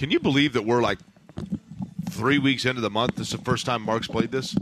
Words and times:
Can 0.00 0.10
you 0.10 0.18
believe 0.18 0.54
that 0.54 0.64
we're 0.64 0.80
like 0.80 0.98
three 2.08 2.38
weeks 2.38 2.64
into 2.64 2.80
the 2.80 2.88
month? 2.88 3.16
This 3.16 3.34
is 3.34 3.38
the 3.38 3.44
first 3.44 3.66
time 3.66 3.82
Mark's 3.82 4.06
played 4.06 4.32
this. 4.32 4.56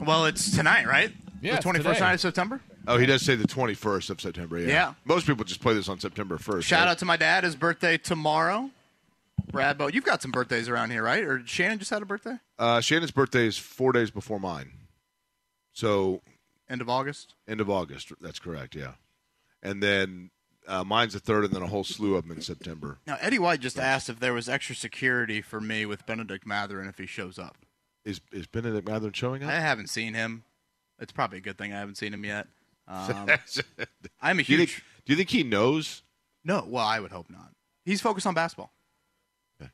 Well, 0.00 0.24
it's 0.24 0.50
tonight, 0.50 0.84
right? 0.84 1.12
Yeah, 1.40 1.60
the 1.60 1.62
21st 1.62 1.76
today. 1.76 2.00
night 2.00 2.14
of 2.14 2.20
September. 2.20 2.60
Oh, 2.88 2.98
he 2.98 3.06
does 3.06 3.22
say 3.22 3.36
the 3.36 3.46
21st 3.46 4.10
of 4.10 4.20
September. 4.20 4.58
Yeah. 4.58 4.66
Yeah. 4.66 4.94
Most 5.04 5.28
people 5.28 5.44
just 5.44 5.60
play 5.60 5.74
this 5.74 5.88
on 5.88 6.00
September 6.00 6.38
1st. 6.38 6.64
Shout 6.64 6.80
right? 6.80 6.90
out 6.90 6.98
to 6.98 7.04
my 7.04 7.16
dad. 7.16 7.44
His 7.44 7.54
birthday 7.54 7.96
tomorrow. 7.96 8.70
Brad 9.52 9.78
Bo, 9.78 9.86
you've 9.86 10.02
got 10.02 10.20
some 10.20 10.32
birthdays 10.32 10.68
around 10.68 10.90
here, 10.90 11.04
right? 11.04 11.22
Or 11.22 11.46
Shannon 11.46 11.78
just 11.78 11.92
had 11.92 12.02
a 12.02 12.04
birthday? 12.04 12.36
Uh, 12.58 12.80
Shannon's 12.80 13.12
birthday 13.12 13.46
is 13.46 13.58
four 13.58 13.92
days 13.92 14.10
before 14.10 14.40
mine. 14.40 14.72
So 15.72 16.20
End 16.68 16.80
of 16.80 16.88
August. 16.88 17.34
end 17.46 17.60
of 17.60 17.70
August. 17.70 18.12
That's 18.20 18.40
correct. 18.40 18.74
Yeah. 18.74 18.94
And 19.62 19.80
then 19.80 20.30
uh, 20.66 20.84
mine's 20.84 21.12
the 21.12 21.20
third, 21.20 21.44
and 21.44 21.52
then 21.52 21.62
a 21.62 21.66
whole 21.66 21.84
slew 21.84 22.14
of 22.16 22.26
them 22.26 22.36
in 22.36 22.42
September. 22.42 22.98
Now, 23.06 23.16
Eddie 23.20 23.38
White 23.38 23.60
just 23.60 23.78
asked 23.78 24.08
if 24.08 24.20
there 24.20 24.32
was 24.32 24.48
extra 24.48 24.74
security 24.74 25.42
for 25.42 25.60
me 25.60 25.86
with 25.86 26.06
Bennedict 26.06 26.46
Mathurin 26.46 26.88
if 26.88 26.98
he 26.98 27.06
shows 27.06 27.38
up. 27.38 27.56
Is 28.04 28.20
is 28.32 28.46
Bennedict 28.46 28.86
Mathurin 28.88 29.12
showing 29.12 29.42
up? 29.42 29.50
I 29.50 29.54
haven't 29.60 29.88
seen 29.88 30.14
him. 30.14 30.44
It's 30.98 31.12
probably 31.12 31.38
a 31.38 31.40
good 31.40 31.58
thing 31.58 31.72
I 31.72 31.78
haven't 31.78 31.96
seen 31.96 32.14
him 32.14 32.24
yet. 32.24 32.46
Um, 32.86 33.28
I'm 34.20 34.38
a 34.38 34.42
do, 34.42 34.52
you 34.52 34.58
huge. 34.58 34.74
think, 34.74 34.84
do 35.06 35.12
you 35.12 35.16
think 35.16 35.30
he 35.30 35.42
knows? 35.42 36.02
No, 36.44 36.64
well, 36.68 36.84
I 36.84 37.00
would 37.00 37.12
hope 37.12 37.30
not. 37.30 37.52
He's 37.84 38.00
focused 38.00 38.26
on 38.26 38.34
basketball. 38.34 38.72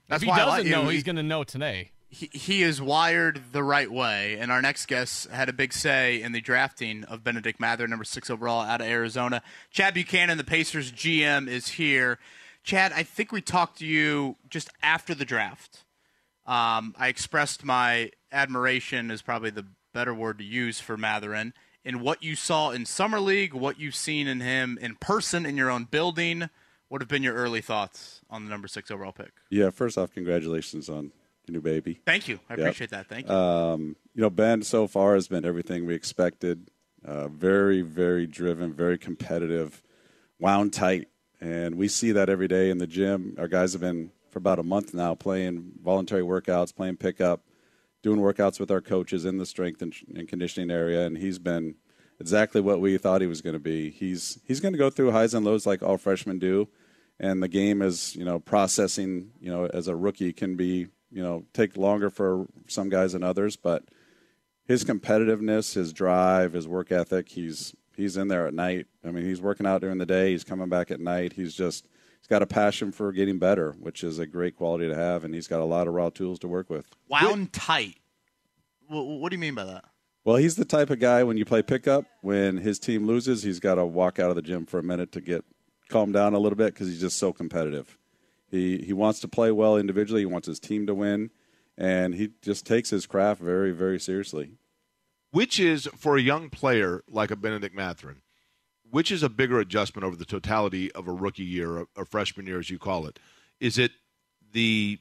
That's 0.08 0.22
if 0.22 0.22
he 0.22 0.28
why 0.28 0.34
I 0.34 0.38
doesn't 0.38 0.50
like, 0.50 0.64
you 0.66 0.70
know, 0.72 0.82
know, 0.84 0.88
he's 0.90 1.02
going 1.02 1.16
to 1.16 1.22
know 1.22 1.44
today. 1.44 1.92
He, 2.10 2.62
is 2.62 2.80
wired 2.80 3.42
the 3.52 3.62
right 3.62 3.90
way. 3.90 4.38
And 4.38 4.50
our 4.50 4.62
next 4.62 4.86
guest 4.86 5.28
had 5.30 5.50
a 5.50 5.52
big 5.52 5.74
say 5.74 6.22
in 6.22 6.32
the 6.32 6.40
drafting 6.40 7.04
of 7.04 7.22
Bennedict 7.22 7.60
Mathurin, 7.60 7.90
number 7.90 8.04
six 8.04 8.30
overall 8.30 8.62
out 8.62 8.80
of 8.80 8.86
Arizona. 8.86 9.42
Chad 9.70 9.92
Buchanan, 9.92 10.38
the 10.38 10.44
Pacers 10.44 10.90
GM, 10.90 11.48
is 11.48 11.68
here. 11.68 12.18
Chad, 12.62 12.92
I 12.94 13.02
think 13.02 13.30
we 13.30 13.42
talked 13.42 13.78
to 13.80 13.86
you 13.86 14.36
just 14.48 14.70
after 14.82 15.14
the 15.14 15.26
draft. 15.26 15.84
Um, 16.46 16.94
I 16.98 17.08
expressed 17.08 17.62
my 17.62 18.10
admiration, 18.32 19.10
is 19.10 19.20
probably 19.20 19.50
the 19.50 19.66
better 19.92 20.14
word 20.14 20.38
to 20.38 20.44
use 20.44 20.80
for 20.80 20.96
Mathurin, 20.96 21.52
in 21.84 22.00
what 22.00 22.22
you 22.22 22.36
saw 22.36 22.70
in 22.70 22.86
Summer 22.86 23.20
League, 23.20 23.52
what 23.52 23.78
you've 23.78 23.94
seen 23.94 24.26
in 24.26 24.40
him 24.40 24.78
in 24.80 24.96
person 24.96 25.44
in 25.44 25.58
your 25.58 25.70
own 25.70 25.84
building. 25.84 26.48
What 26.88 27.02
have 27.02 27.08
been 27.08 27.22
your 27.22 27.34
early 27.34 27.60
thoughts 27.60 28.22
on 28.30 28.44
the 28.44 28.50
number 28.50 28.66
six 28.66 28.90
overall 28.90 29.12
pick? 29.12 29.32
Yeah, 29.50 29.68
first 29.68 29.98
off, 29.98 30.12
congratulations 30.12 30.88
on 30.88 31.12
your 31.48 31.54
new 31.54 31.60
baby. 31.60 32.00
Thank 32.04 32.28
you. 32.28 32.38
I 32.48 32.54
Yep. 32.54 32.60
appreciate 32.60 32.90
that. 32.90 33.06
Thank 33.08 33.28
you. 33.28 33.34
Um, 33.34 33.96
you 34.14 34.20
know, 34.22 34.30
Ben 34.30 34.62
so 34.62 34.86
far 34.86 35.14
has 35.14 35.28
been 35.28 35.44
everything 35.44 35.86
we 35.86 35.94
expected. 35.94 36.70
Uh, 37.04 37.28
very, 37.28 37.80
very 37.80 38.26
driven, 38.26 38.72
very 38.72 38.98
competitive, 38.98 39.82
wound 40.38 40.72
tight, 40.72 41.08
and 41.40 41.76
we 41.76 41.88
see 41.88 42.12
that 42.12 42.28
every 42.28 42.48
day 42.48 42.70
in 42.70 42.78
the 42.78 42.86
gym. 42.86 43.34
Our 43.38 43.48
guys 43.48 43.72
have 43.72 43.80
been 43.80 44.10
for 44.30 44.38
about 44.38 44.58
a 44.58 44.62
month 44.64 44.92
now 44.92 45.14
playing 45.14 45.72
voluntary 45.82 46.22
workouts, 46.22 46.74
playing 46.74 46.96
pickup, 46.96 47.42
doing 48.02 48.18
workouts 48.20 48.58
with 48.60 48.70
our 48.70 48.80
coaches 48.80 49.24
in 49.24 49.38
the 49.38 49.46
strength 49.46 49.80
and, 49.80 49.94
and 50.14 50.28
conditioning 50.28 50.70
area, 50.70 51.06
and 51.06 51.16
he's 51.18 51.38
been 51.38 51.76
exactly 52.20 52.60
what 52.60 52.80
we 52.80 52.98
thought 52.98 53.20
he 53.20 53.26
was 53.28 53.40
going 53.40 53.54
to 53.54 53.60
be. 53.60 53.90
He's 53.90 54.40
he's 54.44 54.58
going 54.60 54.72
to 54.72 54.78
go 54.78 54.90
through 54.90 55.12
highs 55.12 55.34
and 55.34 55.46
lows 55.46 55.66
like 55.66 55.82
all 55.84 55.96
freshmen 55.98 56.38
do, 56.40 56.68
and 57.20 57.40
the 57.42 57.48
game 57.48 57.80
is 57.80 58.16
you 58.16 58.24
know 58.24 58.40
processing 58.40 59.30
you 59.40 59.50
know 59.50 59.66
as 59.66 59.86
a 59.88 59.94
rookie 59.96 60.32
can 60.32 60.56
be 60.56 60.88
you 61.10 61.22
know 61.22 61.44
take 61.52 61.76
longer 61.76 62.10
for 62.10 62.46
some 62.66 62.88
guys 62.88 63.12
than 63.12 63.22
others, 63.22 63.56
but 63.56 63.84
his 64.64 64.84
competitiveness, 64.84 65.74
his 65.74 65.92
drive, 65.92 66.52
his 66.52 66.68
work 66.68 66.92
ethic, 66.92 67.30
he's 67.30 67.74
he's 67.96 68.16
in 68.16 68.28
there 68.28 68.46
at 68.46 68.54
night. 68.54 68.86
I 69.04 69.10
mean, 69.10 69.24
he's 69.24 69.40
working 69.40 69.66
out 69.66 69.80
during 69.80 69.98
the 69.98 70.06
day, 70.06 70.32
he's 70.32 70.44
coming 70.44 70.68
back 70.68 70.90
at 70.90 71.00
night. 71.00 71.32
He's 71.34 71.54
just 71.54 71.86
he's 72.18 72.28
got 72.28 72.42
a 72.42 72.46
passion 72.46 72.92
for 72.92 73.12
getting 73.12 73.38
better, 73.38 73.72
which 73.72 74.04
is 74.04 74.18
a 74.18 74.26
great 74.26 74.56
quality 74.56 74.88
to 74.88 74.94
have, 74.94 75.24
and 75.24 75.34
he's 75.34 75.48
got 75.48 75.60
a 75.60 75.64
lot 75.64 75.88
of 75.88 75.94
raw 75.94 76.10
tools 76.10 76.38
to 76.40 76.48
work 76.48 76.70
with. 76.70 76.86
Wound 77.08 77.52
tight. 77.52 77.96
What, 78.86 79.02
what 79.02 79.30
do 79.30 79.36
you 79.36 79.40
mean 79.40 79.54
by 79.54 79.64
that? 79.64 79.84
Well, 80.24 80.36
he's 80.36 80.56
the 80.56 80.64
type 80.64 80.90
of 80.90 80.98
guy 80.98 81.22
when 81.24 81.38
you 81.38 81.44
play 81.44 81.62
pickup, 81.62 82.04
when 82.20 82.58
his 82.58 82.78
team 82.78 83.06
loses, 83.06 83.42
he's 83.42 83.60
got 83.60 83.76
to 83.76 83.86
walk 83.86 84.18
out 84.18 84.30
of 84.30 84.36
the 84.36 84.42
gym 84.42 84.66
for 84.66 84.78
a 84.78 84.82
minute 84.82 85.12
to 85.12 85.20
get 85.20 85.44
calm 85.88 86.12
down 86.12 86.34
a 86.34 86.38
little 86.38 86.56
bit 86.56 86.74
because 86.74 86.88
he's 86.88 87.00
just 87.00 87.16
so 87.16 87.32
competitive. 87.32 87.97
He 88.50 88.78
he 88.78 88.92
wants 88.92 89.20
to 89.20 89.28
play 89.28 89.50
well 89.50 89.76
individually. 89.76 90.22
He 90.22 90.26
wants 90.26 90.46
his 90.48 90.60
team 90.60 90.86
to 90.86 90.94
win, 90.94 91.30
and 91.76 92.14
he 92.14 92.30
just 92.42 92.66
takes 92.66 92.90
his 92.90 93.06
craft 93.06 93.40
very 93.40 93.72
very 93.72 94.00
seriously. 94.00 94.52
Which 95.30 95.60
is 95.60 95.86
for 95.96 96.16
a 96.16 96.22
young 96.22 96.48
player 96.48 97.02
like 97.08 97.30
a 97.30 97.36
Bennedict 97.36 97.74
Mathurin, 97.74 98.22
which 98.90 99.10
is 99.10 99.22
a 99.22 99.28
bigger 99.28 99.60
adjustment 99.60 100.04
over 100.04 100.16
the 100.16 100.24
totality 100.24 100.90
of 100.92 101.06
a 101.06 101.12
rookie 101.12 101.44
year, 101.44 101.86
a 101.96 102.04
freshman 102.06 102.46
year, 102.46 102.58
as 102.58 102.70
you 102.70 102.78
call 102.78 103.06
it? 103.06 103.18
Is 103.60 103.76
it 103.76 103.92
the 104.52 104.98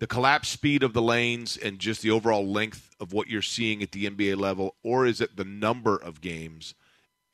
the 0.00 0.06
collapse 0.06 0.48
speed 0.48 0.82
of 0.82 0.92
the 0.92 1.00
lanes 1.00 1.56
and 1.56 1.78
just 1.78 2.02
the 2.02 2.10
overall 2.10 2.46
length 2.46 2.90
of 3.00 3.12
what 3.12 3.28
you're 3.28 3.40
seeing 3.40 3.82
at 3.82 3.92
the 3.92 4.06
NBA 4.10 4.36
level, 4.36 4.74
or 4.82 5.06
is 5.06 5.20
it 5.20 5.36
the 5.36 5.44
number 5.44 5.96
of 5.96 6.20
games 6.20 6.74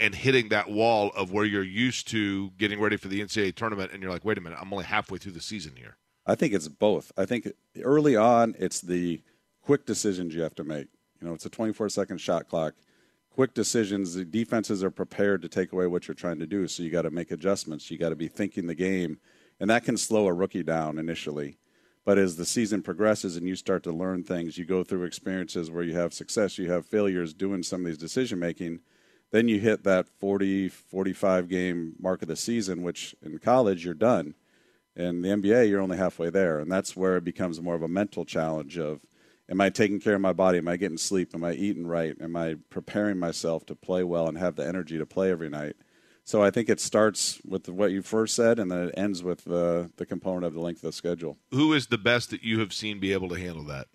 and 0.01 0.15
hitting 0.15 0.49
that 0.49 0.71
wall 0.71 1.13
of 1.15 1.31
where 1.31 1.45
you're 1.45 1.63
used 1.63 2.09
to 2.09 2.51
getting 2.59 2.81
ready 2.81 2.97
for 2.97 3.09
the 3.09 3.21
NCAA 3.21 3.55
tournament, 3.55 3.93
and 3.93 4.03
you're 4.03 4.11
like, 4.11 4.25
wait 4.25 4.39
a 4.39 4.41
minute, 4.41 4.59
I'm 4.61 4.73
only 4.73 4.87
halfway 4.87 5.19
through 5.19 5.33
the 5.33 5.41
season 5.41 5.77
here. 5.77 5.99
I 6.27 6.35
think 6.35 6.55
it's 6.55 6.69
both. 6.69 7.13
I 7.17 7.27
think 7.27 7.49
early 7.83 8.17
on, 8.17 8.57
it's 8.59 8.81
the 8.81 9.23
quick 9.63 9.85
decisions 9.85 10.35
you 10.35 10.43
have 10.43 10.55
to 10.57 10.65
make. 10.65 10.89
You 11.21 11.29
know, 11.29 11.35
it's 11.35 11.47
a 11.47 11.51
24 11.51 11.91
second 11.91 12.19
shot 12.19 12.49
clock. 12.49 12.75
Quick 13.31 13.55
decisions. 13.55 14.15
The 14.15 14.25
defenses 14.25 14.83
are 14.83 14.91
prepared 14.91 15.43
to 15.43 15.49
take 15.49 15.73
away 15.73 15.87
what 15.87 16.09
you're 16.09 16.15
trying 16.15 16.39
to 16.41 16.47
do, 16.47 16.67
so 16.67 16.83
you 16.83 16.91
got 16.91 17.03
to 17.03 17.11
make 17.11 17.31
adjustments. 17.31 17.91
You 17.91 17.99
got 17.99 18.09
to 18.09 18.17
be 18.17 18.29
thinking 18.29 18.67
the 18.67 18.75
game, 18.75 19.19
and 19.61 19.69
that 19.71 19.85
can 19.85 19.97
slow 19.97 20.27
a 20.27 20.33
rookie 20.33 20.63
down 20.63 20.99
initially. 20.99 21.59
But 22.05 22.17
as 22.17 22.37
the 22.37 22.47
season 22.47 22.83
progresses 22.83 23.37
and 23.37 23.47
you 23.47 23.55
start 23.55 23.83
to 23.83 23.93
learn 23.93 24.25
things, 24.25 24.57
you 24.57 24.65
go 24.65 24.83
through 24.83 25.05
experiences 25.05 25.71
where 25.71 25.85
you 25.85 25.95
have 25.95 26.15
success, 26.15 26.59
you 26.59 26.71
have 26.71 26.87
failures 26.87 27.35
doing 27.35 27.63
some 27.63 27.83
of 27.83 27.87
these 27.87 27.99
decision 27.99 28.39
making. 28.39 28.81
Then 29.31 29.49
you 29.49 29.61
hit 29.61 29.85
that 29.85 30.09
40, 30.09 30.69
45 30.69 31.49
game 31.49 31.95
mark 31.99 32.23
of 32.23 32.29
the 32.29 32.37
season, 32.37 32.83
which 32.83 33.15
in 33.23 33.39
college 33.39 33.85
you're 33.85 33.95
done. 33.95 34.35
In 34.97 35.23
the 35.23 35.29
NBA, 35.29 35.69
you're 35.69 35.81
only 35.81 35.97
halfway 35.97 36.31
there, 36.31 36.59
and 36.59 36.71
that's 36.71 36.97
where 36.97 37.17
it 37.17 37.25
becomes 37.25 37.61
more 37.61 37.77
of 37.77 37.83
a 37.83 37.89
mental 37.89 38.25
challenge 38.25 38.77
of 38.77 39.01
am 39.49 39.61
I 39.61 39.71
taking 39.71 40.01
care 40.01 40.15
of 40.15 40.21
my 40.21 40.33
body? 40.33 40.59
Am 40.59 40.69
I 40.69 40.77
getting 40.77 40.99
sleep? 40.99 41.31
Am 41.33 41.45
I 41.45 41.53
eating 41.53 41.87
right? 41.87 42.17
Am 42.21 42.37
I 42.37 42.57
preparing 42.71 43.19
myself 43.19 43.65
to 43.67 43.75
play 43.75 44.03
well 44.03 44.29
and 44.29 44.37
have 44.37 44.57
the 44.57 44.67
energy 44.67 44.99
to 44.99 45.07
play 45.07 45.31
every 45.31 45.49
night? 45.49 45.77
So 46.25 46.43
I 46.43 46.51
think 46.51 46.69
it 46.69 46.81
starts 46.81 47.41
with 47.45 47.69
what 47.69 47.93
you 47.93 48.03
first 48.03 48.35
said, 48.35 48.59
and 48.59 48.71
then 48.71 48.89
it 48.89 48.95
ends 48.97 49.23
with 49.23 49.45
the, 49.45 49.91
the 49.97 50.07
component 50.07 50.45
of 50.45 50.55
the 50.55 50.61
length 50.61 50.79
of 50.79 50.91
the 50.91 50.93
schedule. 50.93 51.39
Who 51.51 51.73
is 51.73 51.87
the 51.87 51.99
best 51.99 52.31
that 52.31 52.43
you 52.43 52.61
have 52.61 52.73
seen 52.73 53.01
be 53.01 53.13
able 53.13 53.29
to 53.31 53.37
handle 53.37 53.65
that? 53.65 53.89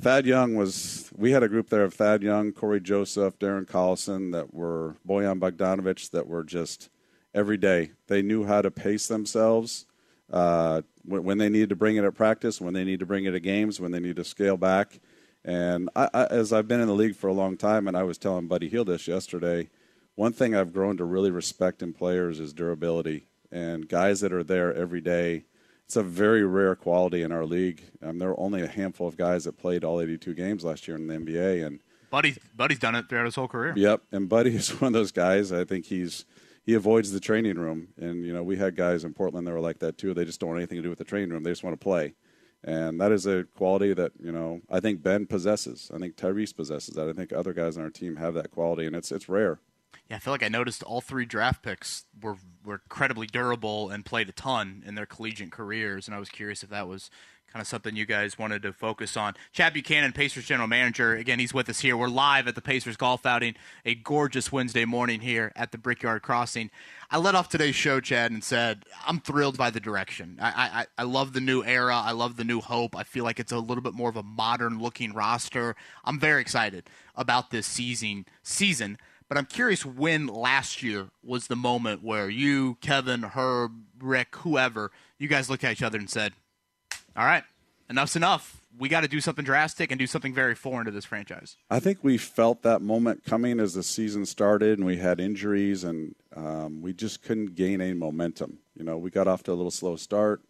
Thad 0.00 0.26
Young 0.26 0.54
was. 0.54 1.10
We 1.16 1.32
had 1.32 1.42
a 1.42 1.48
group 1.48 1.70
there 1.70 1.84
of 1.84 1.94
Thad 1.94 2.22
Young, 2.22 2.52
Cory 2.52 2.80
Joseph, 2.80 3.38
Darren 3.38 3.66
Collison 3.66 4.32
that 4.32 4.52
were 4.52 4.96
Bojan 5.08 5.40
Bogdanovic 5.40 6.10
that 6.10 6.26
were 6.26 6.44
just 6.44 6.90
every 7.34 7.56
day. 7.56 7.92
They 8.06 8.22
knew 8.22 8.44
how 8.44 8.62
to 8.62 8.70
pace 8.70 9.06
themselves 9.06 9.86
uh, 10.32 10.82
when, 11.04 11.38
they 11.38 11.48
needed 11.48 11.68
to 11.70 11.76
bring 11.76 11.96
it 11.96 12.04
at 12.04 12.14
practice, 12.14 12.60
when 12.60 12.74
they 12.74 12.84
need 12.84 13.00
to 13.00 13.06
bring 13.06 13.24
it 13.24 13.34
at 13.34 13.42
games, 13.42 13.80
when 13.80 13.92
they 13.92 14.00
need 14.00 14.16
to 14.16 14.24
scale 14.24 14.56
back. 14.56 15.00
And 15.44 15.88
I, 15.94 16.08
I, 16.12 16.24
as 16.26 16.52
I've 16.52 16.66
been 16.66 16.80
in 16.80 16.88
the 16.88 16.94
league 16.94 17.14
for 17.14 17.28
a 17.28 17.32
long 17.32 17.56
time, 17.56 17.86
and 17.86 17.96
I 17.96 18.02
was 18.02 18.18
telling 18.18 18.48
Buddy 18.48 18.68
Hield 18.68 18.88
this 18.88 19.06
yesterday, 19.06 19.70
one 20.14 20.32
thing 20.32 20.54
I've 20.54 20.72
grown 20.72 20.96
to 20.96 21.04
really 21.04 21.30
respect 21.30 21.82
in 21.82 21.92
players 21.92 22.40
is 22.40 22.52
durability 22.52 23.28
and 23.52 23.88
guys 23.88 24.20
that 24.20 24.32
are 24.32 24.42
there 24.42 24.74
every 24.74 25.00
day. 25.00 25.44
It's 25.86 25.96
a 25.96 26.02
very 26.02 26.44
rare 26.44 26.74
quality 26.74 27.22
in 27.22 27.30
our 27.30 27.44
league. 27.44 27.80
Um, 28.02 28.18
there 28.18 28.28
were 28.28 28.40
only 28.40 28.60
a 28.60 28.66
handful 28.66 29.06
of 29.06 29.16
guys 29.16 29.44
that 29.44 29.56
played 29.56 29.84
all 29.84 30.00
82 30.00 30.34
games 30.34 30.64
last 30.64 30.88
year 30.88 30.96
in 30.96 31.06
the 31.06 31.14
NBA, 31.14 31.64
and 31.64 31.78
Buddy's 32.10 32.38
Buddy's 32.56 32.80
done 32.80 32.96
it 32.96 33.08
throughout 33.08 33.26
his 33.26 33.36
whole 33.36 33.46
career. 33.46 33.72
Yep, 33.76 34.02
and 34.10 34.28
Buddy 34.28 34.54
is 34.56 34.68
one 34.80 34.88
of 34.88 34.92
those 34.94 35.12
guys. 35.12 35.52
I 35.52 35.64
think 35.64 35.86
he's 35.86 36.24
he 36.64 36.74
avoids 36.74 37.12
the 37.12 37.20
training 37.20 37.56
room, 37.56 37.88
and 37.96 38.24
you 38.24 38.32
know 38.32 38.42
we 38.42 38.56
had 38.56 38.74
guys 38.74 39.04
in 39.04 39.14
Portland 39.14 39.46
that 39.46 39.52
were 39.52 39.60
like 39.60 39.78
that 39.78 39.96
too. 39.96 40.12
They 40.12 40.24
just 40.24 40.40
don't 40.40 40.48
want 40.48 40.58
anything 40.58 40.78
to 40.78 40.82
do 40.82 40.90
with 40.90 40.98
the 40.98 41.04
training 41.04 41.30
room. 41.30 41.44
They 41.44 41.52
just 41.52 41.62
want 41.62 41.78
to 41.78 41.84
play, 41.84 42.14
and 42.64 43.00
that 43.00 43.12
is 43.12 43.24
a 43.26 43.44
quality 43.54 43.94
that 43.94 44.10
you 44.20 44.32
know 44.32 44.62
I 44.68 44.80
think 44.80 45.04
Ben 45.04 45.26
possesses. 45.26 45.88
I 45.94 45.98
think 45.98 46.16
Tyrese 46.16 46.56
possesses 46.56 46.94
that. 46.94 47.08
I 47.08 47.12
think 47.12 47.32
other 47.32 47.52
guys 47.52 47.76
on 47.76 47.84
our 47.84 47.90
team 47.90 48.16
have 48.16 48.34
that 48.34 48.50
quality, 48.50 48.86
and 48.86 48.96
it's 48.96 49.12
it's 49.12 49.28
rare. 49.28 49.60
Yeah, 50.08 50.16
I 50.16 50.18
feel 50.20 50.32
like 50.32 50.44
I 50.44 50.48
noticed 50.48 50.82
all 50.82 51.00
three 51.00 51.24
draft 51.26 51.62
picks 51.62 52.04
were 52.22 52.36
were 52.64 52.80
incredibly 52.84 53.26
durable 53.26 53.90
and 53.90 54.04
played 54.04 54.28
a 54.28 54.32
ton 54.32 54.82
in 54.86 54.94
their 54.94 55.06
collegiate 55.06 55.52
careers, 55.52 56.06
and 56.06 56.14
I 56.14 56.18
was 56.18 56.28
curious 56.28 56.62
if 56.62 56.70
that 56.70 56.86
was 56.88 57.10
kind 57.52 57.60
of 57.60 57.68
something 57.68 57.96
you 57.96 58.06
guys 58.06 58.38
wanted 58.38 58.60
to 58.62 58.72
focus 58.72 59.16
on. 59.16 59.34
Chad 59.52 59.72
Buchanan, 59.72 60.12
Pacers 60.12 60.44
general 60.44 60.68
manager, 60.68 61.14
again, 61.14 61.38
he's 61.38 61.54
with 61.54 61.68
us 61.68 61.80
here. 61.80 61.96
We're 61.96 62.08
live 62.08 62.48
at 62.48 62.54
the 62.54 62.60
Pacers 62.60 62.96
golf 62.96 63.24
outing, 63.24 63.54
a 63.84 63.94
gorgeous 63.94 64.50
Wednesday 64.50 64.84
morning 64.84 65.20
here 65.20 65.52
at 65.56 65.70
the 65.72 65.78
Brickyard 65.78 66.22
Crossing. 66.22 66.70
I 67.10 67.18
led 67.18 67.34
off 67.34 67.48
today's 67.48 67.76
show, 67.76 68.00
Chad, 68.00 68.30
and 68.32 68.42
said 68.42 68.84
I'm 69.06 69.20
thrilled 69.20 69.56
by 69.56 69.70
the 69.70 69.80
direction. 69.80 70.38
I, 70.40 70.86
I 70.98 71.02
I 71.02 71.04
love 71.04 71.32
the 71.32 71.40
new 71.40 71.64
era. 71.64 71.96
I 71.96 72.12
love 72.12 72.36
the 72.36 72.44
new 72.44 72.60
hope. 72.60 72.96
I 72.96 73.04
feel 73.04 73.24
like 73.24 73.40
it's 73.40 73.52
a 73.52 73.58
little 73.58 73.82
bit 73.82 73.94
more 73.94 74.10
of 74.10 74.16
a 74.16 74.22
modern 74.22 74.80
looking 74.80 75.12
roster. 75.14 75.76
I'm 76.04 76.18
very 76.20 76.40
excited 76.40 76.90
about 77.14 77.50
this 77.50 77.66
season 77.66 78.26
season. 78.42 78.98
But 79.28 79.38
I'm 79.38 79.46
curious 79.46 79.84
when 79.84 80.28
last 80.28 80.82
year 80.82 81.08
was 81.22 81.48
the 81.48 81.56
moment 81.56 82.02
where 82.02 82.30
you, 82.30 82.76
Kevin, 82.80 83.22
Herb, 83.24 83.72
Rick, 83.98 84.36
whoever, 84.36 84.92
you 85.18 85.26
guys 85.26 85.50
looked 85.50 85.64
at 85.64 85.72
each 85.72 85.82
other 85.82 85.98
and 85.98 86.08
said, 86.08 86.32
All 87.16 87.24
right, 87.24 87.42
enough's 87.90 88.14
enough. 88.14 88.60
We 88.78 88.88
got 88.90 89.00
to 89.00 89.08
do 89.08 89.20
something 89.22 89.44
drastic 89.44 89.90
and 89.90 89.98
do 89.98 90.06
something 90.06 90.34
very 90.34 90.54
foreign 90.54 90.84
to 90.84 90.92
this 90.92 91.06
franchise. 91.06 91.56
I 91.70 91.80
think 91.80 92.04
we 92.04 92.18
felt 92.18 92.62
that 92.62 92.82
moment 92.82 93.24
coming 93.24 93.58
as 93.58 93.72
the 93.72 93.82
season 93.82 94.26
started, 94.26 94.78
and 94.78 94.86
we 94.86 94.98
had 94.98 95.18
injuries, 95.18 95.82
and 95.82 96.14
um, 96.36 96.82
we 96.82 96.92
just 96.92 97.22
couldn't 97.22 97.54
gain 97.54 97.80
any 97.80 97.94
momentum. 97.94 98.58
You 98.76 98.84
know, 98.84 98.98
we 98.98 99.10
got 99.10 99.26
off 99.26 99.42
to 99.44 99.52
a 99.52 99.54
little 99.54 99.70
slow 99.70 99.96
start, 99.96 100.42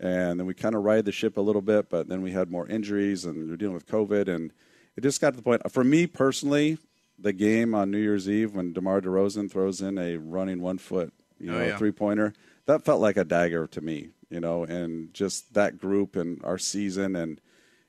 and 0.00 0.40
then 0.40 0.46
we 0.46 0.54
kind 0.54 0.74
of 0.74 0.84
ride 0.84 1.04
the 1.04 1.12
ship 1.12 1.36
a 1.36 1.42
little 1.42 1.60
bit, 1.60 1.90
but 1.90 2.08
then 2.08 2.22
we 2.22 2.32
had 2.32 2.50
more 2.50 2.66
injuries, 2.66 3.26
and 3.26 3.46
we 3.46 3.52
are 3.52 3.58
dealing 3.58 3.74
with 3.74 3.86
COVID, 3.86 4.26
and 4.26 4.52
it 4.96 5.02
just 5.02 5.20
got 5.20 5.30
to 5.30 5.36
the 5.36 5.42
point. 5.42 5.70
For 5.70 5.84
me 5.84 6.06
personally, 6.06 6.78
the 7.18 7.32
game 7.32 7.74
on 7.74 7.90
New 7.90 7.98
Year's 7.98 8.28
Eve 8.28 8.54
when 8.54 8.72
DeMar 8.72 9.00
DeRozan 9.00 9.50
throws 9.50 9.80
in 9.80 9.98
a 9.98 10.16
running 10.16 10.60
one 10.60 10.78
foot, 10.78 11.12
you 11.38 11.50
oh, 11.50 11.58
know, 11.58 11.64
yeah. 11.64 11.76
three 11.76 11.92
pointer, 11.92 12.32
that 12.66 12.84
felt 12.84 13.00
like 13.00 13.16
a 13.16 13.24
dagger 13.24 13.66
to 13.68 13.80
me. 13.80 14.10
You 14.28 14.40
know, 14.40 14.64
and 14.64 15.14
just 15.14 15.54
that 15.54 15.78
group 15.78 16.16
and 16.16 16.40
our 16.44 16.58
season 16.58 17.14
and 17.14 17.40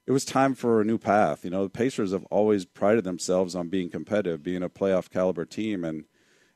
it 0.08 0.12
was 0.12 0.24
time 0.24 0.56
for 0.56 0.80
a 0.80 0.86
new 0.86 0.98
path. 0.98 1.44
You 1.44 1.52
know, 1.52 1.64
the 1.64 1.70
Pacers 1.70 2.14
have 2.14 2.24
always 2.26 2.64
prided 2.64 3.04
themselves 3.04 3.56
on 3.56 3.68
being 3.68 3.90
competitive, 3.90 4.42
being 4.42 4.64
a 4.64 4.70
playoff 4.70 5.10
caliber 5.10 5.46
team, 5.46 5.84
and 5.84 6.06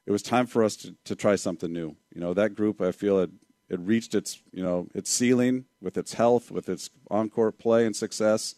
it 0.06 0.12
was 0.12 0.23
time 0.23 0.47
for 0.47 0.63
us 0.63 0.77
to, 0.77 0.95
to 1.03 1.15
try 1.15 1.35
something 1.35 1.71
new. 1.71 1.97
You 2.15 2.21
know, 2.21 2.33
that 2.33 2.56
group 2.56 2.81
I 2.81 2.91
feel 2.91 3.19
it 3.19 3.29
it 3.69 3.79
reached 3.79 4.15
its 4.15 4.41
you 4.51 4.63
know 4.63 4.88
its 4.95 5.12
ceiling 5.12 5.65
with 5.81 5.97
its 5.97 6.13
health, 6.13 6.50
with 6.50 6.69
its 6.69 6.89
on 7.09 7.29
court 7.29 7.59
play 7.59 7.85
and 7.85 7.95
success, 7.95 8.56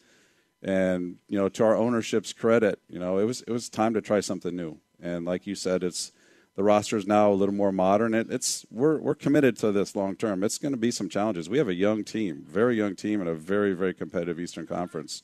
and 0.64 1.18
you 1.28 1.38
know, 1.38 1.50
to 1.50 1.64
our 1.64 1.76
ownership's 1.76 2.34
credit, 2.34 2.80
you 2.88 3.00
know, 3.00 3.18
it 3.18 3.26
was 3.26 3.42
it 3.42 3.52
was 3.52 3.70
time 3.70 3.94
to 3.94 4.02
try 4.02 4.22
something 4.22 4.56
new. 4.56 4.80
And 5.02 5.26
like 5.26 5.46
you 5.46 5.56
said, 5.56 5.84
it's 5.84 6.12
the 6.56 6.64
roster 6.64 6.98
is 6.98 7.06
now 7.06 7.32
a 7.32 7.34
little 7.34 7.56
more 7.56 7.72
modern. 7.72 8.14
It, 8.14 8.32
it's 8.32 8.66
we're 8.72 9.00
we're 9.00 9.16
committed 9.16 9.58
to 9.58 9.72
this 9.72 9.96
long 9.96 10.16
term. 10.16 10.44
It's 10.44 10.58
going 10.58 10.72
to 10.74 10.78
be 10.78 10.92
some 10.92 11.10
challenges. 11.10 11.50
We 11.50 11.58
have 11.58 11.68
a 11.68 11.74
young 11.74 12.04
team, 12.04 12.46
very 12.48 12.78
young 12.78 12.96
team, 12.96 13.20
and 13.20 13.30
a 13.30 13.36
very 13.36 13.74
very 13.74 13.94
competitive 13.94 14.40
Eastern 14.40 14.66
Conference. 14.66 15.22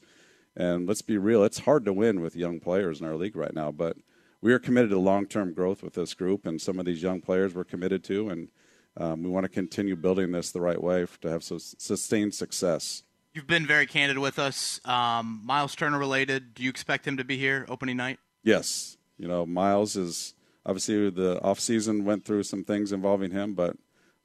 And 0.55 0.87
let's 0.87 1.01
be 1.01 1.17
real, 1.17 1.43
it's 1.43 1.59
hard 1.59 1.85
to 1.85 1.93
win 1.93 2.19
with 2.19 2.35
young 2.35 2.59
players 2.59 2.99
in 2.99 3.07
our 3.07 3.15
league 3.15 3.35
right 3.35 3.53
now. 3.53 3.71
But 3.71 3.95
we 4.41 4.51
are 4.51 4.59
committed 4.59 4.89
to 4.89 4.99
long 4.99 5.25
term 5.25 5.53
growth 5.53 5.81
with 5.81 5.93
this 5.93 6.13
group, 6.13 6.45
and 6.45 6.61
some 6.61 6.79
of 6.79 6.85
these 6.85 7.01
young 7.01 7.21
players 7.21 7.55
we're 7.55 7.63
committed 7.63 8.03
to, 8.05 8.29
and 8.29 8.49
um, 8.97 9.23
we 9.23 9.29
want 9.29 9.45
to 9.45 9.49
continue 9.49 9.95
building 9.95 10.31
this 10.31 10.51
the 10.51 10.61
right 10.61 10.81
way 10.81 11.05
to 11.21 11.29
have 11.29 11.43
sustained 11.43 12.33
success. 12.33 13.03
You've 13.33 13.47
been 13.47 13.67
very 13.67 13.85
candid 13.85 14.17
with 14.17 14.39
us. 14.39 14.81
Um, 14.85 15.41
Miles 15.43 15.75
Turner 15.75 15.99
related. 15.99 16.53
Do 16.55 16.63
you 16.63 16.69
expect 16.69 17.07
him 17.07 17.17
to 17.17 17.23
be 17.23 17.37
here 17.37 17.65
opening 17.69 17.97
night? 17.97 18.19
Yes. 18.43 18.97
You 19.17 19.27
know, 19.27 19.45
Miles 19.45 19.95
is 19.95 20.33
obviously 20.65 21.09
the 21.09 21.41
off 21.41 21.59
season 21.59 22.05
went 22.05 22.25
through 22.25 22.43
some 22.43 22.63
things 22.63 22.91
involving 22.91 23.31
him, 23.31 23.53
but 23.53 23.75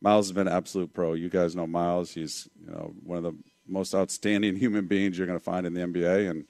Miles 0.00 0.26
has 0.26 0.32
been 0.32 0.46
an 0.46 0.54
absolute 0.54 0.92
pro. 0.92 1.14
You 1.14 1.28
guys 1.28 1.56
know 1.56 1.66
Miles. 1.66 2.12
He's 2.12 2.48
you 2.60 2.70
know 2.70 2.94
one 3.02 3.18
of 3.18 3.24
the 3.24 3.36
most 3.66 3.94
outstanding 3.94 4.56
human 4.64 4.86
beings 4.86 5.18
you're 5.18 5.26
going 5.26 5.38
to 5.38 5.44
find 5.44 5.66
in 5.66 5.74
the 5.74 5.80
NBA, 5.80 6.30
and 6.30 6.44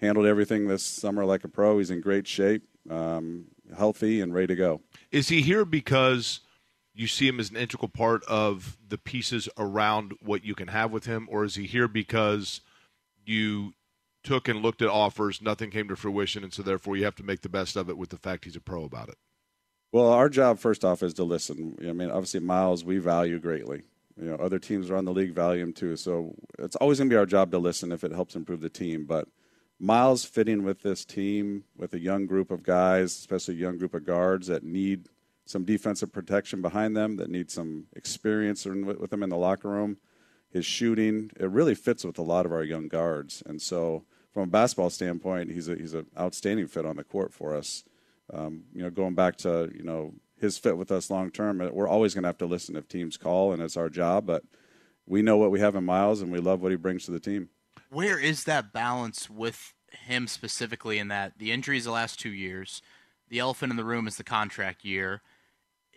handled 0.00 0.26
everything 0.26 0.66
this 0.68 0.84
summer 0.84 1.24
like 1.24 1.44
a 1.44 1.48
pro. 1.48 1.78
He's 1.78 1.90
in 1.90 2.00
great 2.00 2.26
shape, 2.26 2.62
um, 2.88 3.46
healthy, 3.76 4.20
and 4.20 4.32
ready 4.32 4.48
to 4.48 4.56
go. 4.56 4.80
Is 5.10 5.28
he 5.28 5.42
here 5.42 5.64
because? 5.64 6.40
You 6.94 7.06
see 7.06 7.26
him 7.26 7.40
as 7.40 7.50
an 7.50 7.56
integral 7.56 7.88
part 7.88 8.24
of 8.24 8.76
the 8.86 8.98
pieces 8.98 9.48
around 9.58 10.14
what 10.20 10.44
you 10.44 10.54
can 10.54 10.68
have 10.68 10.92
with 10.92 11.06
him, 11.06 11.28
or 11.30 11.44
is 11.44 11.56
he 11.56 11.66
here 11.66 11.88
because 11.88 12.60
you 13.26 13.74
took 14.22 14.48
and 14.48 14.62
looked 14.62 14.80
at 14.80 14.88
offers, 14.88 15.42
nothing 15.42 15.70
came 15.70 15.88
to 15.88 15.96
fruition, 15.96 16.44
and 16.44 16.52
so 16.52 16.62
therefore 16.62 16.96
you 16.96 17.04
have 17.04 17.16
to 17.16 17.22
make 17.22 17.42
the 17.42 17.48
best 17.48 17.76
of 17.76 17.88
it 17.88 17.98
with 17.98 18.10
the 18.10 18.16
fact 18.16 18.44
he's 18.44 18.56
a 18.56 18.60
pro 18.60 18.84
about 18.84 19.08
it? 19.08 19.16
Well, 19.92 20.08
our 20.08 20.28
job 20.28 20.58
first 20.58 20.84
off 20.84 21.02
is 21.02 21.14
to 21.14 21.24
listen. 21.24 21.76
I 21.80 21.92
mean, 21.92 22.10
obviously, 22.10 22.40
Miles 22.40 22.84
we 22.84 22.98
value 22.98 23.38
greatly. 23.38 23.82
You 24.20 24.30
know, 24.30 24.36
other 24.36 24.58
teams 24.58 24.90
around 24.90 25.04
the 25.06 25.12
league 25.12 25.34
value 25.34 25.62
him 25.62 25.72
too. 25.72 25.96
So 25.96 26.34
it's 26.58 26.76
always 26.76 26.98
going 26.98 27.10
to 27.10 27.14
be 27.14 27.18
our 27.18 27.26
job 27.26 27.50
to 27.50 27.58
listen 27.58 27.92
if 27.92 28.04
it 28.04 28.12
helps 28.12 28.36
improve 28.36 28.60
the 28.60 28.68
team. 28.68 29.06
But 29.06 29.28
Miles 29.78 30.24
fitting 30.24 30.62
with 30.62 30.82
this 30.82 31.04
team, 31.04 31.64
with 31.76 31.92
a 31.94 31.98
young 31.98 32.26
group 32.26 32.50
of 32.50 32.62
guys, 32.62 33.16
especially 33.16 33.54
a 33.54 33.58
young 33.58 33.78
group 33.78 33.94
of 33.94 34.04
guards 34.04 34.46
that 34.46 34.62
need 34.62 35.08
some 35.46 35.64
defensive 35.64 36.12
protection 36.12 36.62
behind 36.62 36.96
them, 36.96 37.16
that 37.16 37.30
need 37.30 37.50
some 37.50 37.86
experience 37.94 38.64
with 38.64 39.10
them 39.10 39.22
in 39.22 39.30
the 39.30 39.36
locker 39.36 39.68
room. 39.68 39.98
His 40.50 40.64
shooting, 40.64 41.30
it 41.38 41.50
really 41.50 41.74
fits 41.74 42.04
with 42.04 42.18
a 42.18 42.22
lot 42.22 42.46
of 42.46 42.52
our 42.52 42.62
young 42.62 42.88
guards. 42.88 43.42
And 43.44 43.60
so, 43.60 44.04
from 44.32 44.44
a 44.44 44.46
basketball 44.46 44.90
standpoint, 44.90 45.50
he's 45.50 45.68
a, 45.68 45.76
he's 45.76 45.94
an 45.94 46.06
outstanding 46.18 46.66
fit 46.66 46.86
on 46.86 46.96
the 46.96 47.04
court 47.04 47.32
for 47.32 47.54
us. 47.54 47.84
Um, 48.32 48.64
you 48.72 48.82
know, 48.82 48.90
going 48.90 49.14
back 49.14 49.36
to 49.38 49.70
you 49.74 49.82
know 49.82 50.14
his 50.40 50.58
fit 50.58 50.76
with 50.76 50.90
us 50.90 51.10
long 51.10 51.30
term, 51.30 51.58
we're 51.72 51.88
always 51.88 52.14
going 52.14 52.22
to 52.22 52.28
have 52.28 52.38
to 52.38 52.46
listen 52.46 52.76
if 52.76 52.88
teams 52.88 53.16
call, 53.16 53.52
and 53.52 53.62
it's 53.62 53.76
our 53.76 53.88
job. 53.88 54.26
But 54.26 54.44
we 55.06 55.22
know 55.22 55.36
what 55.36 55.50
we 55.50 55.60
have 55.60 55.74
in 55.74 55.84
Miles, 55.84 56.22
and 56.22 56.32
we 56.32 56.38
love 56.38 56.62
what 56.62 56.72
he 56.72 56.76
brings 56.76 57.04
to 57.04 57.10
the 57.10 57.20
team. 57.20 57.50
Where 57.90 58.18
is 58.18 58.44
that 58.44 58.72
balance 58.72 59.28
with 59.28 59.74
him 59.90 60.26
specifically? 60.26 60.98
In 60.98 61.08
that 61.08 61.38
the 61.38 61.52
injuries 61.52 61.84
the 61.84 61.90
last 61.90 62.18
two 62.18 62.32
years, 62.32 62.80
the 63.28 63.40
elephant 63.40 63.70
in 63.70 63.76
the 63.76 63.84
room 63.84 64.06
is 64.06 64.16
the 64.16 64.24
contract 64.24 64.84
year 64.84 65.22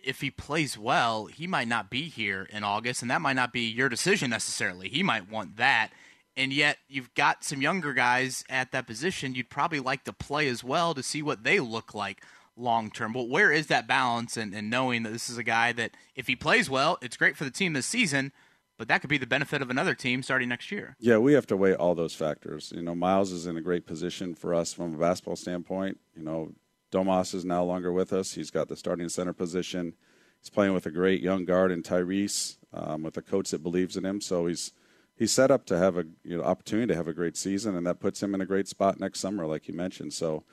if 0.03 0.21
he 0.21 0.31
plays 0.31 0.77
well, 0.77 1.25
he 1.25 1.47
might 1.47 1.67
not 1.67 1.89
be 1.89 2.03
here 2.03 2.47
in 2.51 2.63
August, 2.63 3.01
and 3.01 3.11
that 3.11 3.21
might 3.21 3.35
not 3.35 3.53
be 3.53 3.61
your 3.61 3.89
decision 3.89 4.29
necessarily. 4.29 4.89
He 4.89 5.03
might 5.03 5.29
want 5.29 5.57
that. 5.57 5.89
And 6.35 6.53
yet, 6.53 6.77
you've 6.87 7.13
got 7.15 7.43
some 7.43 7.61
younger 7.61 7.93
guys 7.93 8.43
at 8.47 8.71
that 8.71 8.85
position 8.85 9.33
you'd 9.33 9.49
probably 9.49 9.79
like 9.79 10.03
to 10.03 10.13
play 10.13 10.47
as 10.47 10.63
well 10.63 10.93
to 10.93 11.01
see 11.01 11.21
what 11.21 11.43
they 11.43 11.59
look 11.59 11.93
like 11.95 12.23
long 12.55 12.91
term. 12.91 13.13
But 13.13 13.29
where 13.29 13.51
is 13.51 13.67
that 13.67 13.87
balance 13.87 14.37
and, 14.37 14.53
and 14.53 14.69
knowing 14.69 15.03
that 15.03 15.13
this 15.13 15.29
is 15.29 15.37
a 15.37 15.43
guy 15.43 15.71
that, 15.73 15.91
if 16.15 16.27
he 16.27 16.35
plays 16.35 16.69
well, 16.69 16.97
it's 17.01 17.17
great 17.17 17.37
for 17.37 17.43
the 17.43 17.51
team 17.51 17.73
this 17.73 17.85
season, 17.85 18.31
but 18.77 18.87
that 18.87 19.01
could 19.01 19.09
be 19.09 19.17
the 19.17 19.27
benefit 19.27 19.61
of 19.61 19.69
another 19.69 19.95
team 19.95 20.21
starting 20.21 20.49
next 20.49 20.71
year. 20.71 20.95
Yeah, 20.99 21.17
we 21.17 21.33
have 21.33 21.47
to 21.47 21.57
weigh 21.57 21.73
all 21.73 21.95
those 21.95 22.13
factors. 22.13 22.71
You 22.75 22.83
know, 22.83 22.93
Miles 22.93 23.31
is 23.31 23.47
in 23.47 23.57
a 23.57 23.61
great 23.61 23.87
position 23.87 24.35
for 24.35 24.53
us 24.53 24.73
from 24.73 24.93
a 24.93 24.97
basketball 24.97 25.35
standpoint. 25.35 25.97
You 26.15 26.23
know, 26.23 26.51
Domas 26.91 27.33
is 27.33 27.45
no 27.45 27.65
longer 27.65 27.91
with 27.91 28.13
us. 28.13 28.33
He's 28.33 28.51
got 28.51 28.67
the 28.67 28.75
starting 28.75 29.09
center 29.09 29.33
position. 29.33 29.93
He's 30.39 30.49
playing 30.49 30.73
with 30.73 30.85
a 30.85 30.91
great 30.91 31.21
young 31.21 31.45
guard 31.45 31.71
in 31.71 31.83
Tyrese, 31.83 32.57
um, 32.73 33.03
with 33.03 33.17
a 33.17 33.21
coach 33.21 33.51
that 33.51 33.63
believes 33.63 33.97
in 33.97 34.05
him. 34.05 34.21
So 34.21 34.45
he's 34.45 34.71
he's 35.15 35.31
set 35.31 35.51
up 35.51 35.65
to 35.65 35.77
have 35.77 35.97
a 35.97 36.05
you 36.23 36.37
know 36.37 36.43
opportunity 36.43 36.87
to 36.87 36.95
have 36.95 37.07
a 37.07 37.13
great 37.13 37.35
season, 37.35 37.75
and 37.75 37.85
that 37.87 37.99
puts 37.99 38.21
him 38.21 38.33
in 38.33 38.41
a 38.41 38.45
great 38.45 38.67
spot 38.67 38.99
next 38.99 39.19
summer, 39.19 39.45
like 39.45 39.67
you 39.67 39.73
mentioned. 39.73 40.13
So, 40.13 40.43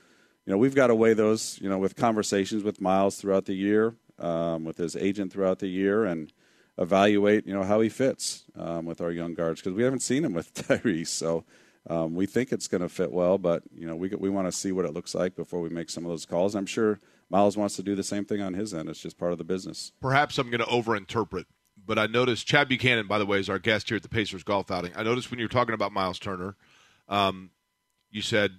you 0.46 0.52
know, 0.52 0.58
we've 0.58 0.74
got 0.74 0.88
to 0.88 0.94
weigh 0.94 1.14
those, 1.14 1.58
you 1.60 1.68
know, 1.68 1.78
with 1.78 1.96
conversations 1.96 2.64
with 2.64 2.80
Miles 2.80 3.16
throughout 3.16 3.44
the 3.44 3.54
year, 3.54 3.94
um, 4.18 4.64
with 4.64 4.78
his 4.78 4.96
agent 4.96 5.32
throughout 5.32 5.58
the 5.58 5.68
year, 5.68 6.04
and 6.04 6.32
evaluate, 6.78 7.46
you 7.46 7.54
know, 7.54 7.62
how 7.62 7.80
he 7.80 7.88
fits 7.88 8.44
um, 8.56 8.84
with 8.84 9.00
our 9.00 9.12
young 9.12 9.34
guards 9.34 9.60
because 9.60 9.76
we 9.76 9.84
haven't 9.84 10.00
seen 10.00 10.24
him 10.24 10.32
with 10.32 10.52
Tyrese. 10.68 11.08
So 11.08 11.44
um, 11.88 12.14
we 12.14 12.26
think 12.26 12.50
it's 12.50 12.68
going 12.68 12.80
to 12.80 12.88
fit 12.88 13.12
well, 13.12 13.36
but 13.36 13.62
you 13.74 13.86
know 13.86 13.94
we 13.96 14.08
we 14.08 14.30
want 14.30 14.46
to 14.46 14.52
see 14.52 14.72
what 14.72 14.84
it 14.84 14.94
looks 14.94 15.14
like 15.14 15.36
before 15.36 15.60
we 15.60 15.68
make 15.68 15.90
some 15.90 16.04
of 16.04 16.10
those 16.10 16.24
calls. 16.24 16.54
I'm 16.54 16.66
sure 16.66 17.00
Miles 17.28 17.56
wants 17.56 17.76
to 17.76 17.82
do 17.82 17.94
the 17.94 18.02
same 18.02 18.24
thing 18.24 18.40
on 18.40 18.54
his 18.54 18.72
end. 18.72 18.88
It's 18.88 19.00
just 19.00 19.18
part 19.18 19.32
of 19.32 19.38
the 19.38 19.44
business. 19.44 19.92
Perhaps 20.00 20.38
I'm 20.38 20.50
going 20.50 20.60
to 20.60 20.66
overinterpret, 20.66 21.44
but 21.84 21.98
I 21.98 22.06
noticed 22.06 22.46
Chad 22.46 22.68
Buchanan, 22.68 23.06
by 23.06 23.18
the 23.18 23.26
way, 23.26 23.38
is 23.38 23.50
our 23.50 23.58
guest 23.58 23.88
here 23.88 23.96
at 23.96 24.02
the 24.02 24.08
Pacers 24.08 24.42
golf 24.42 24.70
outing. 24.70 24.92
I 24.96 25.02
noticed 25.02 25.30
when 25.30 25.38
you 25.38 25.44
were 25.44 25.50
talking 25.50 25.74
about 25.74 25.92
Miles 25.92 26.18
Turner, 26.18 26.56
um, 27.08 27.50
you 28.10 28.22
said 28.22 28.52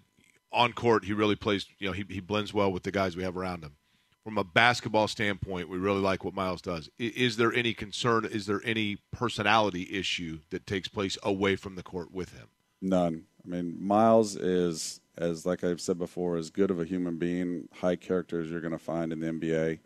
on 0.52 0.74
court 0.74 1.06
he 1.06 1.14
really 1.14 1.36
plays. 1.36 1.66
You 1.80 1.88
know, 1.88 1.94
he 1.94 2.06
he 2.08 2.20
blends 2.20 2.54
well 2.54 2.72
with 2.72 2.84
the 2.84 2.92
guys 2.92 3.16
we 3.16 3.24
have 3.24 3.38
around 3.38 3.64
him. 3.64 3.76
From 4.24 4.38
a 4.40 4.44
basketball 4.44 5.08
standpoint, 5.08 5.70
we 5.70 5.78
really 5.78 6.00
like 6.00 6.24
what 6.24 6.34
Miles 6.34 6.60
does. 6.60 6.90
Is 6.98 7.38
there 7.38 7.54
any 7.54 7.76
concern? 7.76 8.26
Is 8.26 8.48
there 8.48 8.62
any 8.64 8.98
personality 9.12 9.88
issue 9.92 10.40
that 10.50 10.66
takes 10.66 10.88
place 10.88 11.16
away 11.22 11.56
from 11.56 11.76
the 11.76 11.84
court 11.84 12.12
with 12.12 12.34
him? 12.34 12.48
None. 12.82 13.26
I 13.46 13.48
mean, 13.48 13.78
Miles 13.80 14.36
is, 14.36 15.00
as 15.18 15.46
like 15.46 15.64
I've 15.64 15.82
said 15.82 15.98
before, 15.98 16.38
as 16.38 16.50
good 16.50 16.72
of 16.72 16.80
a 16.80 16.86
human 16.86 17.18
being, 17.18 17.70
high 17.74 17.96
character 17.96 18.42
as 18.42 18.50
you're 18.50 18.62
going 18.62 18.72
to 18.72 18.80
find 18.80 19.14
in 19.14 19.20
the 19.20 19.28
NBA. 19.28 19.80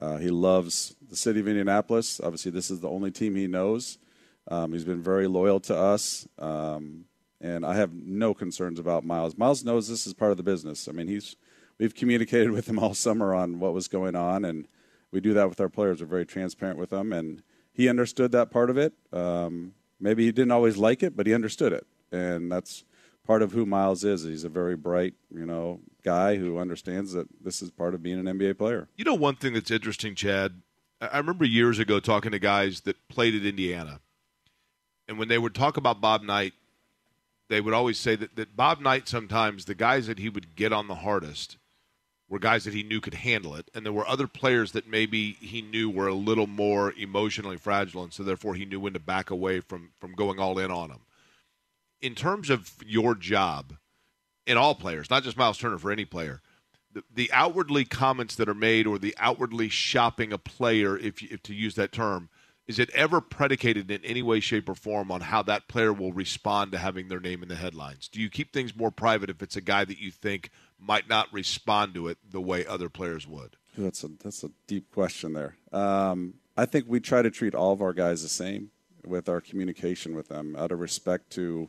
Uh, 0.00 0.16
he 0.18 0.28
loves 0.28 0.94
the 1.08 1.16
city 1.16 1.40
of 1.40 1.48
Indianapolis. 1.48 2.20
Obviously, 2.20 2.50
this 2.50 2.70
is 2.70 2.80
the 2.80 2.88
only 2.88 3.10
team 3.10 3.34
he 3.34 3.46
knows. 3.46 3.98
Um, 4.48 4.72
he's 4.72 4.84
been 4.84 5.02
very 5.02 5.26
loyal 5.26 5.60
to 5.60 5.76
us, 5.76 6.28
um, 6.38 7.06
and 7.40 7.64
I 7.64 7.74
have 7.74 7.92
no 7.92 8.32
concerns 8.34 8.78
about 8.78 9.04
Miles. 9.04 9.36
Miles 9.36 9.64
knows 9.64 9.88
this 9.88 10.06
is 10.06 10.14
part 10.14 10.30
of 10.30 10.36
the 10.36 10.42
business. 10.42 10.88
I 10.88 10.92
mean, 10.92 11.08
he's 11.08 11.36
we've 11.78 11.94
communicated 11.94 12.50
with 12.52 12.68
him 12.68 12.78
all 12.78 12.94
summer 12.94 13.34
on 13.34 13.58
what 13.58 13.72
was 13.72 13.88
going 13.88 14.14
on, 14.14 14.44
and 14.44 14.68
we 15.10 15.20
do 15.20 15.32
that 15.34 15.48
with 15.48 15.60
our 15.60 15.68
players. 15.68 16.00
We're 16.00 16.06
very 16.06 16.26
transparent 16.26 16.78
with 16.78 16.90
them, 16.90 17.12
and 17.12 17.42
he 17.72 17.88
understood 17.88 18.32
that 18.32 18.50
part 18.50 18.70
of 18.70 18.76
it. 18.76 18.92
Um, 19.12 19.72
maybe 19.98 20.24
he 20.24 20.32
didn't 20.32 20.52
always 20.52 20.76
like 20.76 21.02
it, 21.02 21.16
but 21.16 21.26
he 21.26 21.34
understood 21.34 21.72
it 21.72 21.86
and 22.12 22.50
that's 22.50 22.84
part 23.26 23.42
of 23.42 23.52
who 23.52 23.66
Miles 23.66 24.04
is. 24.04 24.22
He's 24.22 24.44
a 24.44 24.48
very 24.48 24.76
bright, 24.76 25.14
you 25.34 25.44
know, 25.44 25.80
guy 26.02 26.36
who 26.36 26.58
understands 26.58 27.12
that 27.12 27.26
this 27.42 27.60
is 27.60 27.70
part 27.70 27.94
of 27.94 28.02
being 28.02 28.18
an 28.18 28.38
NBA 28.38 28.56
player. 28.58 28.88
You 28.96 29.04
know, 29.04 29.14
one 29.14 29.36
thing 29.36 29.52
that's 29.54 29.70
interesting, 29.70 30.14
Chad. 30.14 30.62
I 31.00 31.18
remember 31.18 31.44
years 31.44 31.78
ago 31.78 32.00
talking 32.00 32.32
to 32.32 32.38
guys 32.38 32.82
that 32.82 33.08
played 33.08 33.34
at 33.34 33.44
Indiana, 33.44 34.00
and 35.08 35.18
when 35.18 35.28
they 35.28 35.38
would 35.38 35.54
talk 35.54 35.76
about 35.76 36.00
Bob 36.00 36.22
Knight, 36.22 36.54
they 37.48 37.60
would 37.60 37.74
always 37.74 37.98
say 37.98 38.16
that, 38.16 38.36
that 38.36 38.56
Bob 38.56 38.80
Knight 38.80 39.08
sometimes 39.08 39.66
the 39.66 39.74
guys 39.74 40.06
that 40.06 40.18
he 40.18 40.28
would 40.28 40.56
get 40.56 40.72
on 40.72 40.88
the 40.88 40.96
hardest 40.96 41.58
were 42.28 42.38
guys 42.38 42.64
that 42.64 42.74
he 42.74 42.82
knew 42.82 43.00
could 43.00 43.14
handle 43.14 43.54
it, 43.54 43.70
and 43.74 43.84
there 43.84 43.92
were 43.92 44.08
other 44.08 44.26
players 44.26 44.72
that 44.72 44.88
maybe 44.88 45.32
he 45.32 45.62
knew 45.62 45.88
were 45.88 46.08
a 46.08 46.14
little 46.14 46.46
more 46.46 46.92
emotionally 46.94 47.56
fragile, 47.56 48.02
and 48.02 48.12
so 48.12 48.22
therefore 48.22 48.54
he 48.54 48.64
knew 48.64 48.80
when 48.80 48.94
to 48.94 48.98
back 48.98 49.30
away 49.30 49.60
from 49.60 49.90
from 50.00 50.14
going 50.14 50.38
all 50.40 50.58
in 50.58 50.70
on 50.70 50.88
them. 50.88 51.00
In 52.06 52.14
terms 52.14 52.50
of 52.50 52.72
your 52.86 53.16
job, 53.16 53.74
in 54.46 54.56
all 54.56 54.76
players, 54.76 55.10
not 55.10 55.24
just 55.24 55.36
Miles 55.36 55.58
Turner 55.58 55.76
for 55.76 55.90
any 55.90 56.04
player, 56.04 56.40
the, 56.92 57.02
the 57.12 57.30
outwardly 57.32 57.84
comments 57.84 58.36
that 58.36 58.48
are 58.48 58.54
made 58.54 58.86
or 58.86 58.96
the 58.96 59.12
outwardly 59.18 59.68
shopping 59.68 60.32
a 60.32 60.38
player, 60.38 60.96
if, 60.96 61.20
if 61.20 61.42
to 61.42 61.52
use 61.52 61.74
that 61.74 61.90
term, 61.90 62.28
is 62.68 62.78
it 62.78 62.90
ever 62.90 63.20
predicated 63.20 63.90
in 63.90 64.04
any 64.04 64.22
way, 64.22 64.38
shape, 64.38 64.68
or 64.68 64.76
form 64.76 65.10
on 65.10 65.20
how 65.20 65.42
that 65.42 65.66
player 65.66 65.92
will 65.92 66.12
respond 66.12 66.70
to 66.72 66.78
having 66.78 67.08
their 67.08 67.18
name 67.18 67.42
in 67.42 67.48
the 67.48 67.56
headlines? 67.56 68.06
Do 68.06 68.20
you 68.20 68.30
keep 68.30 68.52
things 68.52 68.76
more 68.76 68.92
private 68.92 69.28
if 69.28 69.42
it's 69.42 69.56
a 69.56 69.60
guy 69.60 69.84
that 69.84 69.98
you 69.98 70.12
think 70.12 70.50
might 70.78 71.08
not 71.08 71.32
respond 71.32 71.94
to 71.94 72.06
it 72.06 72.18
the 72.28 72.40
way 72.40 72.64
other 72.64 72.88
players 72.88 73.26
would? 73.26 73.56
That's 73.76 74.04
a 74.04 74.10
that's 74.22 74.44
a 74.44 74.50
deep 74.68 74.92
question 74.92 75.32
there. 75.32 75.56
Um, 75.72 76.34
I 76.56 76.66
think 76.66 76.86
we 76.86 77.00
try 77.00 77.22
to 77.22 77.30
treat 77.30 77.54
all 77.54 77.72
of 77.72 77.82
our 77.82 77.92
guys 77.92 78.22
the 78.22 78.28
same 78.28 78.70
with 79.04 79.28
our 79.28 79.40
communication 79.40 80.14
with 80.14 80.28
them, 80.28 80.56
out 80.56 80.70
of 80.72 80.78
respect 80.78 81.30
to 81.30 81.68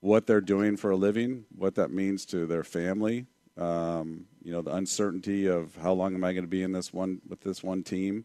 what 0.00 0.26
they're 0.26 0.40
doing 0.40 0.76
for 0.76 0.90
a 0.90 0.96
living, 0.96 1.44
what 1.56 1.74
that 1.76 1.90
means 1.90 2.24
to 2.26 2.46
their 2.46 2.64
family. 2.64 3.26
Um, 3.56 4.26
you 4.42 4.52
know, 4.52 4.62
the 4.62 4.74
uncertainty 4.74 5.46
of 5.46 5.74
how 5.76 5.92
long 5.92 6.14
am 6.14 6.24
I 6.24 6.32
going 6.32 6.44
to 6.44 6.48
be 6.48 6.62
in 6.62 6.72
this 6.72 6.92
one 6.92 7.20
with 7.28 7.40
this 7.40 7.62
one 7.62 7.82
team. 7.82 8.24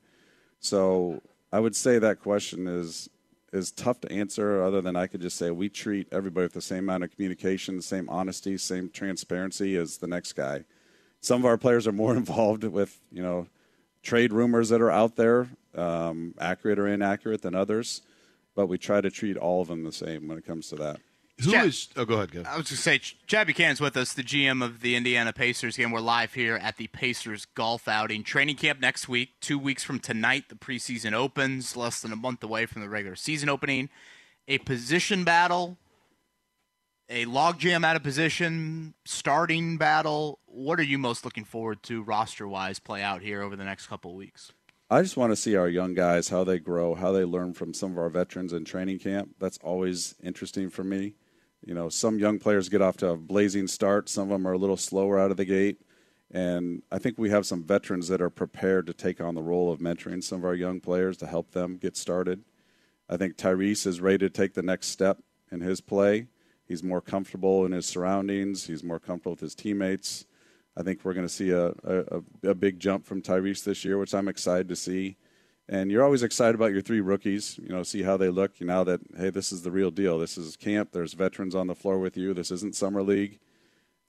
So 0.60 1.22
I 1.52 1.60
would 1.60 1.76
say 1.76 2.00
that 2.00 2.20
question 2.20 2.68
is 2.68 3.10
is 3.54 3.72
tough 3.72 4.00
to 4.02 4.12
answer 4.12 4.64
other 4.64 4.82
than 4.82 4.96
I 4.96 5.08
could 5.08 5.22
just 5.22 5.38
say 5.38 5.52
we 5.52 5.68
treat 5.68 6.08
everybody 6.12 6.46
with 6.46 6.54
the 6.54 6.62
same 6.62 6.86
amount 6.86 7.04
of 7.04 7.12
communication, 7.12 7.76
the 7.76 7.84
same 7.84 8.08
honesty, 8.10 8.58
same 8.58 8.90
transparency 8.90 9.76
as 9.76 9.98
the 9.98 10.08
next 10.08 10.34
guy. 10.34 10.64
Some 11.20 11.42
of 11.42 11.46
our 11.46 11.58
players 11.58 11.86
are 11.88 11.92
more 11.92 12.16
involved 12.16 12.64
with, 12.64 12.98
you 13.12 13.22
know, 13.22 13.48
trade 14.04 14.34
rumors 14.34 14.70
that 14.70 14.82
are 14.82 14.92
out 14.92 15.16
there, 15.16 15.50
um, 15.76 16.34
accurate 16.40 16.80
or 16.80 16.88
inaccurate 16.88 17.42
than 17.42 17.54
others, 17.54 18.02
but 18.56 18.68
we 18.68 18.78
try 18.78 19.02
to 19.02 19.12
treat 19.12 19.38
all 19.38 19.62
of 19.62 19.68
them 19.68 19.84
the 19.84 19.92
same 19.92 20.28
when 20.28 20.38
it 20.38 20.46
comes 20.46 20.70
to 20.70 20.76
that. 20.76 21.00
Who 21.44 21.52
Chad- 21.52 21.68
is? 21.68 21.90
Oh, 21.96 22.06
go 22.06 22.16
ahead, 22.16 22.32
Kev. 22.32 22.46
I 22.46 22.58
was 22.58 22.68
going 22.70 22.76
to 22.76 22.78
say, 22.78 23.00
Ch- 23.00 23.18
Chad 23.26 23.48
Buchanan's 23.48 23.82
with 23.82 23.98
us, 23.98 24.14
the 24.14 24.22
GM 24.24 24.64
of 24.64 24.82
the 24.82 24.96
Indiana 24.96 25.34
Pacers 25.34 25.76
game. 25.78 25.92
We're 25.92 26.00
live 26.00 26.34
here 26.36 26.56
at 26.56 26.78
the 26.78 26.88
Pacers 26.88 27.46
golf 27.46 27.88
outing. 27.88 28.24
Training 28.24 28.58
camp 28.58 28.80
next 28.80 29.10
week. 29.10 29.30
Two 29.42 29.58
weeks 29.58 29.84
from 29.84 30.00
tonight, 30.00 30.50
the 30.50 30.56
preseason 30.56 31.14
opens, 31.14 31.76
less 31.76 32.00
than 32.02 32.12
a 32.12 32.16
month 32.16 32.44
away 32.44 32.68
from 32.68 32.82
the 32.84 32.90
regular 32.90 33.16
season 33.16 33.50
opening. 33.50 33.90
A 34.48 34.60
position 34.60 35.24
battle, 35.24 35.78
a 37.10 37.26
logjam 37.26 37.84
out 37.84 37.96
of 37.96 38.04
position, 38.04 38.94
starting 39.06 39.78
battle. 39.78 40.40
What 40.46 40.80
are 40.80 40.84
you 40.84 40.98
most 41.00 41.26
looking 41.26 41.44
forward 41.46 41.82
to 41.84 42.04
roster 42.04 42.48
wise 42.48 42.78
play 42.80 43.02
out 43.02 43.22
here 43.22 43.42
over 43.42 43.56
the 43.56 43.64
next 43.64 43.88
couple 43.88 44.12
of 44.12 44.18
weeks? 44.18 44.52
I 44.92 45.02
just 45.02 45.16
want 45.16 45.32
to 45.32 45.38
see 45.38 45.56
our 45.56 45.70
young 45.70 45.94
guys 45.94 46.28
how 46.28 46.44
they 46.44 46.60
grow, 46.60 46.96
how 46.96 47.14
they 47.14 47.24
learn 47.24 47.54
from 47.54 47.74
some 47.74 47.94
of 47.94 47.98
our 47.98 48.10
veterans 48.10 48.52
in 48.52 48.66
training 48.66 49.00
camp. 49.00 49.30
That's 49.40 49.58
always 49.60 50.16
interesting 50.22 50.70
for 50.70 50.84
me. 50.84 51.14
You 51.66 51.74
know, 51.74 51.88
some 51.88 52.20
young 52.20 52.40
players 52.40 52.68
get 52.68 52.82
off 52.82 52.98
to 52.98 53.12
a 53.12 53.16
blazing 53.16 53.68
start. 53.68 54.10
Some 54.10 54.24
of 54.24 54.30
them 54.32 54.46
are 54.46 54.52
a 54.52 54.58
little 54.58 54.76
slower 54.76 55.18
out 55.18 55.32
of 55.32 55.38
the 55.38 55.46
gate. 55.46 55.80
And 56.30 56.84
I 56.92 56.98
think 56.98 57.18
we 57.18 57.30
have 57.30 57.46
some 57.46 57.64
veterans 57.64 58.10
that 58.10 58.22
are 58.22 58.30
prepared 58.30 58.86
to 58.88 58.94
take 58.94 59.22
on 59.22 59.34
the 59.34 59.42
role 59.42 59.72
of 59.72 59.80
mentoring 59.80 60.22
some 60.22 60.40
of 60.40 60.46
our 60.46 60.56
young 60.56 60.82
players 60.82 61.16
to 61.18 61.26
help 61.26 61.52
them 61.52 61.78
get 61.78 61.96
started. 61.96 62.44
I 63.08 63.16
think 63.16 63.38
Tyrese 63.38 63.88
is 63.88 64.02
ready 64.02 64.18
to 64.18 64.30
take 64.30 64.56
the 64.56 64.62
next 64.62 64.88
step 64.88 65.20
in 65.54 65.62
his 65.62 65.80
play. 65.80 66.28
He's 66.68 66.84
more 66.84 67.00
comfortable 67.00 67.66
in 67.66 67.72
his 67.72 67.86
surroundings. 67.86 68.68
He's 68.68 68.84
more 68.84 69.00
comfortable 69.00 69.32
with 69.32 69.40
his 69.40 69.56
teammates. 69.56 70.26
I 70.78 70.84
think 70.84 71.04
we're 71.04 71.14
going 71.14 71.28
to 71.28 71.34
see 71.34 71.52
a, 71.52 71.68
a, 71.84 72.22
a 72.50 72.56
big 72.56 72.80
jump 72.80 73.06
from 73.06 73.22
Tyrese 73.22 73.64
this 73.64 73.84
year, 73.84 73.98
which 73.98 74.14
I'm 74.14 74.28
excited 74.28 74.70
to 74.70 74.76
see. 74.76 75.18
And 75.68 75.92
you're 75.92 76.04
always 76.04 76.24
excited 76.24 76.56
about 76.56 76.72
your 76.72 76.82
three 76.82 77.02
rookies, 77.02 77.58
you 77.62 77.70
know, 77.70 77.84
see 77.84 78.04
how 78.04 78.18
they 78.18 78.30
look. 78.30 78.60
You 78.60 78.68
know 78.68 78.84
that 78.84 79.02
hey, 79.18 79.30
this 79.30 79.52
is 79.52 79.62
the 79.62 79.72
real 79.72 79.92
deal. 79.92 80.20
This 80.20 80.38
is 80.38 80.56
camp. 80.56 80.92
There's 80.92 81.14
veterans 81.14 81.56
on 81.56 81.68
the 81.68 81.76
floor 81.76 82.00
with 82.00 82.18
you. 82.18 82.34
This 82.34 82.52
isn't 82.52 82.76
summer 82.76 83.02
league, 83.04 83.40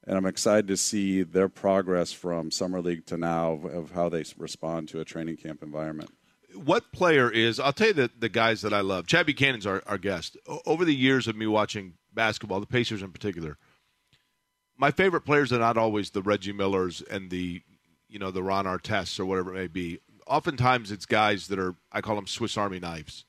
and 0.04 0.16
I'm 0.16 0.26
excited 0.26 0.66
to 0.68 0.76
see 0.76 1.22
their 1.22 1.48
progress 1.48 2.12
from 2.12 2.50
summer 2.50 2.80
league 2.80 3.06
to 3.06 3.16
now 3.16 3.52
of, 3.52 3.64
of 3.64 3.90
how 3.92 4.08
they 4.08 4.24
respond 4.36 4.88
to 4.88 5.00
a 5.00 5.04
training 5.04 5.36
camp 5.36 5.62
environment. 5.62 6.10
what 6.54 6.90
player 6.90 7.30
is 7.30 7.60
I'll 7.60 7.72
tell 7.72 7.88
you 7.88 7.94
the, 7.94 8.10
the 8.18 8.28
guys 8.28 8.62
that 8.62 8.72
I 8.72 8.80
love. 8.80 9.06
Chad 9.06 9.26
Buchanan's 9.26 9.66
our, 9.66 9.82
our 9.86 9.98
guest. 9.98 10.36
Over 10.66 10.84
the 10.84 10.94
years 10.94 11.28
of 11.28 11.36
me 11.36 11.46
watching 11.46 11.94
basketball, 12.12 12.60
the 12.60 12.66
Pacers 12.66 13.02
in 13.02 13.12
particular, 13.12 13.56
my 14.76 14.90
favorite 14.90 15.22
players 15.22 15.52
are 15.52 15.58
not 15.58 15.76
always 15.76 16.10
the 16.10 16.22
Reggie 16.22 16.52
Millers 16.52 17.02
and 17.02 17.30
the 17.30 17.62
you 18.08 18.18
know 18.18 18.30
the 18.30 18.42
Ron 18.42 18.66
Artests 18.66 19.18
or 19.18 19.24
whatever 19.24 19.50
it 19.50 19.58
may 19.58 19.66
be. 19.66 19.98
Oftentimes 20.26 20.90
it's 20.90 21.06
guys 21.06 21.48
that 21.48 21.58
are 21.58 21.74
I 21.90 22.00
call 22.00 22.16
them 22.16 22.26
Swiss 22.26 22.56
Army 22.56 22.78
knives. 22.78 23.24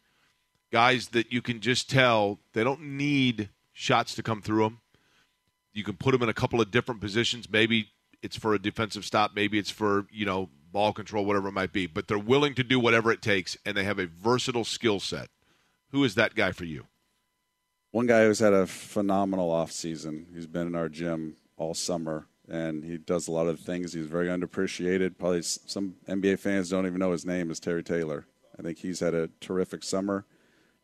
Guys 0.72 1.10
that 1.10 1.32
you 1.32 1.42
can 1.42 1.60
just 1.60 1.90
tell 1.90 2.40
they 2.54 2.64
don't 2.64 2.82
need 2.82 3.50
shots 3.72 4.16
to 4.16 4.24
come 4.24 4.42
through 4.42 4.64
them. 4.64 4.80
You 5.74 5.84
can 5.84 5.96
put 5.96 6.12
them 6.12 6.22
in 6.24 6.30
a 6.30 6.34
couple 6.34 6.62
of 6.62 6.72
different 6.72 7.02
positions. 7.02 7.50
Maybe 7.50 7.90
it's 8.22 8.38
for 8.38 8.54
a 8.54 8.60
defensive 8.60 9.06
stop. 9.06 9.32
Maybe 9.36 9.58
it's 9.58 9.70
for 9.72 10.06
you 10.12 10.26
know 10.26 10.50
ball 10.72 10.94
control, 10.94 11.26
whatever 11.26 11.50
it 11.50 11.54
might 11.54 11.74
be. 11.74 11.88
But 11.88 12.08
they're 12.08 12.18
willing 12.18 12.56
to 12.56 12.64
do 12.64 12.80
whatever 12.80 13.12
it 13.12 13.22
takes, 13.22 13.58
and 13.66 13.78
they 13.78 13.84
have 13.84 14.00
a 14.00 14.08
versatile 14.08 14.66
skill 14.66 15.00
set. 15.00 15.30
Who 15.92 16.04
is 16.04 16.16
that 16.16 16.36
guy 16.36 16.52
for 16.52 16.66
you? 16.66 16.88
One 17.94 18.08
guy 18.08 18.24
who's 18.24 18.40
had 18.40 18.54
a 18.54 18.66
phenomenal 18.66 19.52
off 19.52 19.72
season. 19.72 20.26
He's 20.34 20.48
been 20.48 20.66
in 20.66 20.74
our 20.74 20.90
gym 20.90 21.36
all 21.58 21.76
summer, 21.76 22.26
and 22.50 22.84
he 22.84 22.98
does 22.98 23.28
a 23.28 23.32
lot 23.32 23.46
of 23.46 23.60
things. 23.60 23.94
He's 23.94 24.08
very 24.08 24.30
underappreciated. 24.30 25.20
Probably 25.20 25.44
some 25.44 25.98
NBA 26.10 26.40
fans 26.40 26.72
don't 26.72 26.88
even 26.88 26.98
know 26.98 27.12
his 27.12 27.24
name 27.24 27.52
is 27.52 27.60
Terry 27.60 27.84
Taylor. 27.84 28.26
I 28.58 28.64
think 28.64 28.80
he's 28.80 29.00
had 29.00 29.14
a 29.14 29.30
terrific 29.40 29.84
summer. 29.84 30.26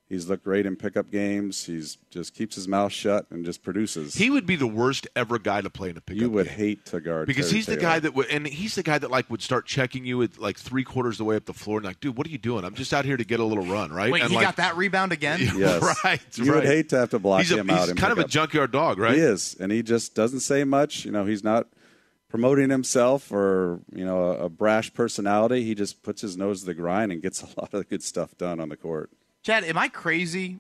He's 0.10 0.28
looked 0.28 0.44
great 0.44 0.66
in 0.66 0.76
pickup 0.76 1.12
games. 1.12 1.66
He's 1.66 2.00
just 2.10 2.34
keeps 2.34 2.56
his 2.56 2.68
mouth 2.68 2.92
shut 2.92 3.28
and 3.30 3.46
just 3.46 3.62
produces. 3.62 4.16
He 4.16 4.32
would 4.32 4.48
be 4.48 4.56
the 4.56 4.66
worst 4.66 5.08
ever 5.16 5.38
guy 5.38 5.62
to 5.62 5.70
play 5.70 5.92
in 5.92 5.98
a 5.98 6.02
pickup. 6.02 6.20
Game. 6.20 6.30
You 6.30 6.30
would 6.32 6.48
game. 6.48 6.56
hate 6.56 6.86
to 6.88 7.00
guard 7.00 7.28
because 7.28 7.50
Terry 7.50 7.58
he's 7.58 7.66
the 7.68 7.78
guy 7.78 8.00
that 8.00 8.16
would, 8.16 8.26
and 8.32 8.48
he's 8.48 8.74
the 8.74 8.82
guy 8.82 8.98
that 8.98 9.12
like 9.12 9.30
would 9.30 9.44
start 9.44 9.68
checking 9.68 10.06
you 10.06 10.24
at 10.24 10.40
like 10.40 10.58
three 10.58 10.84
quarters 10.84 11.16
of 11.16 11.18
the 11.20 11.24
way 11.26 11.36
up 11.36 11.46
the 11.46 11.54
floor, 11.54 11.78
and 11.78 11.86
like, 11.86 12.00
dude, 12.00 12.18
what 12.18 12.26
are 12.26 12.32
you 12.32 12.40
doing? 12.40 12.66
I'm 12.66 12.74
just 12.74 12.92
out 12.92 13.06
here 13.06 13.18
to 13.18 13.24
get 13.24 13.40
a 13.40 13.44
little 13.44 13.68
run, 13.68 13.92
right? 13.92 14.12
Wait, 14.12 14.24
and 14.24 14.32
he 14.32 14.36
like, 14.36 14.48
got 14.48 14.56
that 14.56 14.76
rebound 14.78 15.12
again? 15.12 15.40
Yes. 15.60 15.84
right. 16.06 16.22
You 16.38 16.46
right. 16.46 16.64
would 16.64 16.66
hate 16.66 16.90
to 16.90 16.98
have 16.98 17.10
to 17.10 17.20
block 17.20 17.42
he's 17.42 17.52
a, 17.52 17.58
him 17.58 17.70
out. 17.70 17.82
He's 17.82 17.90
in 17.90 17.98
kind 17.98 18.14
of 18.14 18.18
a 18.18 18.24
junkyard 18.28 18.72
dog, 18.72 18.98
right? 18.98 19.16
He 19.16 19.20
is, 19.20 19.58
and 19.60 19.72
he 19.72 19.84
just 19.84 20.16
doesn't 20.16 20.40
say 20.40 20.64
much. 20.64 21.06
You 21.06 21.12
know, 21.12 21.26
he's 21.26 21.44
not 21.44 21.68
promoting 22.30 22.70
himself 22.70 23.32
or 23.32 23.82
you 23.94 24.06
know 24.06 24.24
a, 24.24 24.46
a 24.46 24.50
brash 24.50 24.94
personality. 24.94 25.64
He 25.64 25.76
just 25.76 26.02
puts 26.02 26.22
his 26.22 26.38
nose 26.38 26.62
to 26.62 26.68
the 26.68 26.74
grind 26.74 27.12
and 27.12 27.22
gets 27.22 27.44
a 27.44 27.48
lot 27.60 27.74
of 27.74 27.90
good 27.90 28.02
stuff 28.02 28.38
done 28.38 28.60
on 28.60 28.70
the 28.70 28.78
court. 28.78 29.12
Chad, 29.50 29.64
am 29.64 29.80
I 29.80 29.88
crazy? 29.88 30.60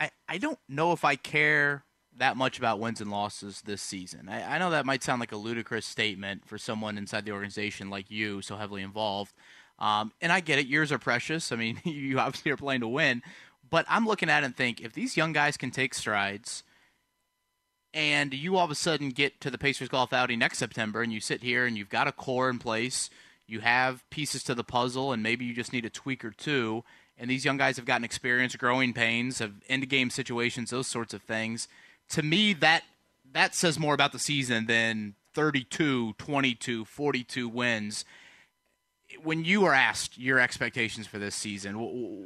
I, 0.00 0.10
I 0.26 0.38
don't 0.38 0.58
know 0.66 0.92
if 0.92 1.04
I 1.04 1.14
care 1.14 1.84
that 2.16 2.38
much 2.38 2.56
about 2.56 2.80
wins 2.80 3.02
and 3.02 3.10
losses 3.10 3.60
this 3.60 3.82
season. 3.82 4.30
I, 4.30 4.54
I 4.54 4.58
know 4.58 4.70
that 4.70 4.86
might 4.86 5.02
sound 5.02 5.20
like 5.20 5.32
a 5.32 5.36
ludicrous 5.36 5.84
statement 5.84 6.46
for 6.46 6.56
someone 6.56 6.96
inside 6.96 7.26
the 7.26 7.32
organization 7.32 7.90
like 7.90 8.10
you, 8.10 8.40
so 8.40 8.56
heavily 8.56 8.80
involved. 8.80 9.34
Um, 9.78 10.12
and 10.22 10.32
I 10.32 10.40
get 10.40 10.58
it. 10.58 10.66
Years 10.66 10.90
are 10.90 10.98
precious. 10.98 11.52
I 11.52 11.56
mean, 11.56 11.80
you 11.84 12.18
obviously 12.18 12.50
are 12.50 12.56
playing 12.56 12.80
to 12.80 12.88
win. 12.88 13.20
But 13.68 13.84
I'm 13.90 14.06
looking 14.06 14.30
at 14.30 14.42
it 14.42 14.46
and 14.46 14.56
think 14.56 14.80
if 14.80 14.94
these 14.94 15.18
young 15.18 15.34
guys 15.34 15.58
can 15.58 15.70
take 15.70 15.92
strides 15.92 16.62
and 17.92 18.32
you 18.32 18.56
all 18.56 18.64
of 18.64 18.70
a 18.70 18.74
sudden 18.74 19.10
get 19.10 19.42
to 19.42 19.50
the 19.50 19.58
Pacers 19.58 19.90
golf 19.90 20.14
outing 20.14 20.38
next 20.38 20.56
September 20.56 21.02
and 21.02 21.12
you 21.12 21.20
sit 21.20 21.42
here 21.42 21.66
and 21.66 21.76
you've 21.76 21.90
got 21.90 22.08
a 22.08 22.12
core 22.12 22.48
in 22.48 22.58
place, 22.58 23.10
you 23.46 23.60
have 23.60 24.08
pieces 24.08 24.42
to 24.44 24.54
the 24.54 24.64
puzzle, 24.64 25.12
and 25.12 25.22
maybe 25.22 25.44
you 25.44 25.52
just 25.52 25.74
need 25.74 25.84
a 25.84 25.90
tweak 25.90 26.24
or 26.24 26.30
two. 26.30 26.84
And 27.20 27.30
these 27.30 27.44
young 27.44 27.58
guys 27.58 27.76
have 27.76 27.84
gotten 27.84 28.02
experience, 28.02 28.56
growing 28.56 28.94
pains, 28.94 29.42
of 29.42 29.52
end 29.68 29.86
game 29.90 30.08
situations, 30.08 30.70
those 30.70 30.86
sorts 30.86 31.12
of 31.12 31.22
things. 31.22 31.68
To 32.10 32.22
me, 32.22 32.54
that 32.54 32.82
that 33.32 33.54
says 33.54 33.78
more 33.78 33.94
about 33.94 34.12
the 34.12 34.18
season 34.18 34.66
than 34.66 35.14
32, 35.34 36.14
22, 36.14 36.84
42 36.86 37.48
wins. 37.48 38.04
When 39.22 39.44
you 39.44 39.64
are 39.66 39.74
asked 39.74 40.18
your 40.18 40.40
expectations 40.40 41.06
for 41.06 41.18
this 41.18 41.34
season, 41.34 41.74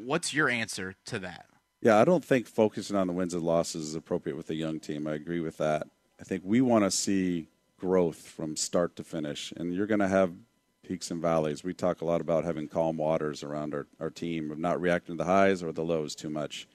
what's 0.06 0.32
your 0.32 0.48
answer 0.48 0.94
to 1.06 1.18
that? 1.18 1.46
Yeah, 1.82 1.98
I 1.98 2.04
don't 2.04 2.24
think 2.24 2.46
focusing 2.46 2.96
on 2.96 3.08
the 3.08 3.12
wins 3.12 3.34
and 3.34 3.42
losses 3.42 3.88
is 3.88 3.94
appropriate 3.94 4.36
with 4.36 4.48
a 4.50 4.54
young 4.54 4.80
team. 4.80 5.06
I 5.06 5.14
agree 5.14 5.40
with 5.40 5.58
that. 5.58 5.86
I 6.20 6.24
think 6.24 6.42
we 6.44 6.60
want 6.60 6.84
to 6.84 6.90
see 6.90 7.48
growth 7.78 8.28
from 8.28 8.56
start 8.56 8.96
to 8.96 9.04
finish, 9.04 9.52
and 9.56 9.74
you're 9.74 9.86
going 9.86 10.00
to 10.00 10.08
have 10.08 10.32
peaks 10.84 11.10
and 11.10 11.20
valleys. 11.20 11.64
We 11.64 11.74
talk 11.74 12.00
a 12.00 12.04
lot 12.04 12.20
about 12.20 12.44
having 12.44 12.68
calm 12.68 12.96
waters 12.96 13.42
around 13.42 13.74
our, 13.74 13.86
our 13.98 14.10
team, 14.10 14.50
of 14.50 14.58
not 14.58 14.80
reacting 14.80 15.16
to 15.16 15.24
the 15.24 15.30
highs 15.30 15.62
or 15.62 15.72
the 15.72 15.84
lows 15.84 16.14
too 16.14 16.30
much. 16.30 16.68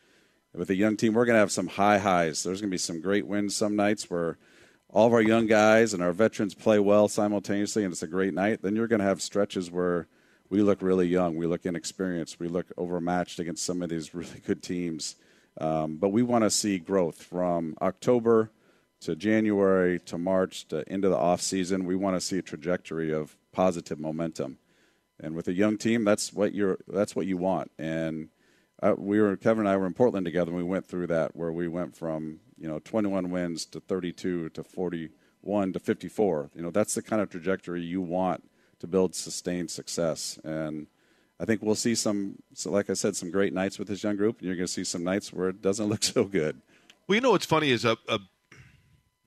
With 0.54 0.70
a 0.70 0.76
young 0.76 0.98
team, 0.98 1.14
we're 1.14 1.26
going 1.26 1.36
to 1.36 1.42
have 1.42 1.52
some 1.52 1.68
high 1.68 2.00
highs. 2.00 2.44
There's 2.44 2.60
going 2.60 2.72
to 2.72 2.74
be 2.74 2.80
some 2.80 3.02
great 3.02 3.28
wins 3.28 3.56
some 3.56 3.76
nights 3.76 4.10
where 4.10 4.38
all 4.90 5.06
of 5.06 5.14
our 5.14 5.22
young 5.22 5.46
guys 5.46 5.94
and 5.94 6.02
our 6.02 6.12
veterans 6.12 6.56
play 6.56 6.80
well 6.80 7.08
simultaneously, 7.08 7.84
and 7.84 7.94
it's 7.94 8.02
a 8.02 8.08
great 8.08 8.34
night. 8.34 8.62
Then 8.64 8.76
you're 8.76 8.88
going 8.88 9.00
to 9.00 9.06
have 9.06 9.22
stretches 9.22 9.70
where 9.70 10.08
we 10.50 10.64
look 10.64 10.82
really 10.82 11.08
young, 11.08 11.36
we 11.36 11.46
look 11.46 11.66
inexperienced, 11.66 12.40
we 12.40 12.48
look 12.48 12.66
overmatched 12.78 13.40
against 13.40 13.64
some 13.64 13.84
of 13.84 13.90
these 13.90 14.14
really 14.16 14.42
good 14.46 14.64
teams. 14.64 15.16
Um, 15.62 15.98
but 15.98 16.10
we 16.10 16.24
want 16.24 16.44
to 16.44 16.50
see 16.50 16.80
growth 16.80 17.22
from 17.22 17.76
October 17.82 18.50
to 19.02 19.16
January 19.16 20.00
to 20.00 20.18
March 20.18 20.68
to 20.68 20.92
into 20.92 21.10
the 21.10 21.18
off 21.18 21.42
season, 21.42 21.86
we 21.86 21.96
want 21.96 22.16
to 22.16 22.22
see 22.22 22.38
a 22.38 22.42
trajectory 22.42 23.14
of 23.14 23.36
positive 23.52 24.00
momentum. 24.00 24.58
And 25.20 25.36
with 25.36 25.48
a 25.48 25.54
young 25.54 25.78
team, 25.78 26.06
that's 26.06 26.32
what 26.32 26.54
you're 26.54 26.80
that's 26.88 27.16
what 27.16 27.26
you 27.26 27.38
want. 27.38 27.72
And 27.78 28.30
uh, 28.82 28.96
we 28.98 29.20
were 29.20 29.36
Kevin 29.36 29.62
and 29.62 29.70
I 29.70 29.78
were 29.78 29.88
in 29.88 29.94
Portland 29.94 30.26
together, 30.26 30.50
and 30.52 30.58
we 30.58 30.64
went 30.64 30.86
through 30.86 31.08
that 31.08 31.36
where 31.36 31.52
we 31.52 31.68
went 31.68 31.96
from 31.96 32.40
you 32.58 32.68
know 32.68 32.80
21 32.80 33.30
wins 33.30 33.66
to 33.68 33.80
32 33.82 34.50
to 34.50 34.64
41 34.64 35.74
to 35.74 35.80
54. 35.80 36.52
You 36.56 36.62
know 36.62 36.72
that's 36.72 36.96
the 36.96 37.02
kind 37.02 37.22
of 37.22 37.30
trajectory 37.30 37.82
you 37.82 38.02
want 38.02 38.44
to 38.80 38.88
build 38.88 39.16
sustained 39.16 39.70
success. 39.70 40.40
And 40.44 40.88
I 41.40 41.46
think 41.46 41.62
we'll 41.62 41.76
see 41.76 41.96
some, 41.96 42.36
so 42.54 42.72
like 42.72 42.90
I 42.90 42.94
said, 42.94 43.16
some 43.16 43.32
great 43.32 43.54
nights 43.54 43.80
with 43.80 43.88
this 43.88 44.04
young 44.04 44.16
group, 44.16 44.40
and 44.40 44.48
you're 44.48 44.56
going 44.56 44.68
to 44.68 44.72
see 44.72 44.84
some 44.84 45.04
nights 45.04 45.32
where 45.32 45.50
it 45.50 45.62
doesn't 45.62 45.86
look 45.90 46.04
so 46.04 46.24
good. 46.26 46.62
Well, 47.08 47.16
you 47.16 47.22
know 47.22 47.32
what's 47.32 47.46
funny 47.46 47.72
is 47.72 47.86
a, 47.86 47.98
a 48.08 48.20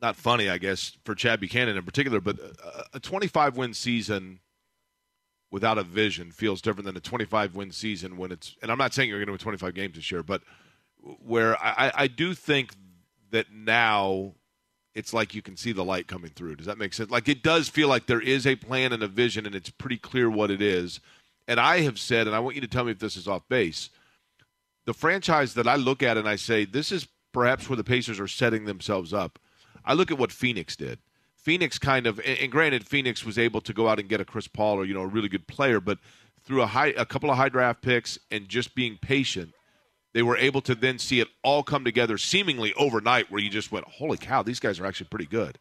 not 0.02 0.16
funny, 0.16 0.50
I 0.50 0.58
guess, 0.58 0.96
for 1.04 1.14
Chad 1.14 1.40
Buchanan 1.40 1.76
in 1.76 1.84
particular, 1.84 2.20
but 2.20 2.38
a, 2.38 2.96
a 2.96 3.00
25 3.00 3.56
win 3.56 3.72
season 3.72 4.40
without 5.50 5.78
a 5.78 5.82
vision 5.82 6.32
feels 6.32 6.60
different 6.60 6.86
than 6.86 6.96
a 6.96 7.00
25 7.00 7.54
win 7.54 7.70
season 7.70 8.16
when 8.16 8.32
it's. 8.32 8.56
And 8.60 8.70
I'm 8.70 8.78
not 8.78 8.92
saying 8.92 9.08
you're 9.08 9.18
going 9.18 9.26
to 9.26 9.32
win 9.32 9.38
25 9.38 9.74
games 9.74 9.94
this 9.94 10.10
year, 10.10 10.22
but 10.22 10.42
where 11.02 11.56
I, 11.62 11.92
I 11.94 12.06
do 12.08 12.34
think 12.34 12.74
that 13.30 13.52
now 13.52 14.34
it's 14.94 15.14
like 15.14 15.34
you 15.34 15.42
can 15.42 15.56
see 15.56 15.72
the 15.72 15.84
light 15.84 16.06
coming 16.06 16.30
through. 16.30 16.56
Does 16.56 16.66
that 16.66 16.78
make 16.78 16.92
sense? 16.92 17.10
Like 17.10 17.28
it 17.28 17.42
does 17.42 17.68
feel 17.68 17.88
like 17.88 18.06
there 18.06 18.20
is 18.20 18.46
a 18.46 18.56
plan 18.56 18.92
and 18.92 19.02
a 19.02 19.08
vision, 19.08 19.46
and 19.46 19.54
it's 19.54 19.70
pretty 19.70 19.96
clear 19.96 20.28
what 20.28 20.50
it 20.50 20.60
is. 20.60 21.00
And 21.48 21.58
I 21.58 21.80
have 21.80 21.98
said, 21.98 22.26
and 22.26 22.36
I 22.36 22.40
want 22.40 22.56
you 22.56 22.62
to 22.62 22.68
tell 22.68 22.84
me 22.84 22.92
if 22.92 22.98
this 22.98 23.16
is 23.16 23.26
off 23.26 23.48
base. 23.48 23.90
The 24.84 24.94
franchise 24.94 25.54
that 25.54 25.68
I 25.68 25.76
look 25.76 26.02
at 26.02 26.16
and 26.16 26.28
I 26.28 26.36
say 26.36 26.64
this 26.64 26.90
is 26.90 27.06
perhaps 27.32 27.68
where 27.68 27.76
the 27.76 27.84
Pacers 27.84 28.20
are 28.20 28.28
setting 28.28 28.64
themselves 28.64 29.12
up. 29.12 29.38
I 29.84 29.94
look 29.94 30.10
at 30.10 30.18
what 30.18 30.32
Phoenix 30.32 30.76
did. 30.76 30.98
Phoenix 31.36 31.78
kind 31.78 32.06
of, 32.06 32.20
and 32.20 32.52
granted, 32.52 32.86
Phoenix 32.86 33.24
was 33.24 33.36
able 33.36 33.60
to 33.62 33.72
go 33.72 33.88
out 33.88 33.98
and 33.98 34.08
get 34.08 34.20
a 34.20 34.24
Chris 34.24 34.46
Paul 34.46 34.76
or 34.76 34.84
you 34.84 34.94
know 34.94 35.02
a 35.02 35.06
really 35.06 35.28
good 35.28 35.48
player, 35.48 35.80
but 35.80 35.98
through 36.44 36.62
a 36.62 36.66
high, 36.66 36.88
a 36.96 37.04
couple 37.04 37.30
of 37.30 37.36
high 37.36 37.48
draft 37.48 37.82
picks 37.82 38.18
and 38.30 38.48
just 38.48 38.74
being 38.74 38.98
patient, 39.00 39.52
they 40.12 40.22
were 40.22 40.36
able 40.36 40.60
to 40.62 40.74
then 40.74 40.98
see 40.98 41.20
it 41.20 41.28
all 41.42 41.62
come 41.62 41.84
together 41.84 42.16
seemingly 42.16 42.72
overnight. 42.74 43.30
Where 43.30 43.40
you 43.40 43.50
just 43.50 43.72
went, 43.72 43.86
"Holy 43.86 44.18
cow, 44.18 44.42
these 44.42 44.60
guys 44.60 44.78
are 44.78 44.86
actually 44.86 45.08
pretty 45.08 45.26
good." 45.26 45.58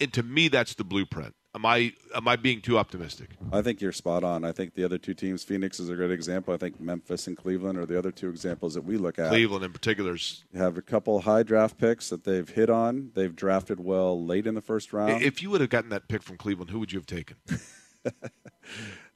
And 0.00 0.12
to 0.12 0.22
me, 0.22 0.48
that's 0.48 0.74
the 0.74 0.84
blueprint. 0.84 1.34
Am 1.54 1.64
I 1.64 1.92
am 2.14 2.26
I 2.26 2.34
being 2.34 2.60
too 2.60 2.78
optimistic? 2.78 3.30
I 3.52 3.62
think 3.62 3.80
you're 3.80 3.92
spot 3.92 4.24
on. 4.24 4.44
I 4.44 4.50
think 4.50 4.74
the 4.74 4.82
other 4.82 4.98
two 4.98 5.14
teams, 5.14 5.44
Phoenix 5.44 5.78
is 5.78 5.88
a 5.88 5.94
great 5.94 6.10
example. 6.10 6.52
I 6.52 6.56
think 6.56 6.80
Memphis 6.80 7.28
and 7.28 7.36
Cleveland 7.36 7.78
are 7.78 7.86
the 7.86 7.96
other 7.96 8.10
two 8.10 8.28
examples 8.28 8.74
that 8.74 8.82
we 8.82 8.96
look 8.96 9.20
at. 9.20 9.28
Cleveland 9.28 9.64
in 9.64 9.72
particular 9.72 10.16
have 10.56 10.76
a 10.76 10.82
couple 10.82 11.20
high 11.20 11.44
draft 11.44 11.78
picks 11.78 12.08
that 12.10 12.24
they've 12.24 12.48
hit 12.48 12.70
on. 12.70 13.12
They've 13.14 13.34
drafted 13.34 13.78
well 13.78 14.24
late 14.24 14.48
in 14.48 14.54
the 14.54 14.60
first 14.60 14.92
round. 14.92 15.22
If 15.22 15.42
you 15.42 15.50
would 15.50 15.60
have 15.60 15.70
gotten 15.70 15.90
that 15.90 16.08
pick 16.08 16.24
from 16.24 16.38
Cleveland, 16.38 16.70
who 16.70 16.80
would 16.80 16.92
you 16.92 16.98
have 16.98 17.06
taken? 17.06 17.36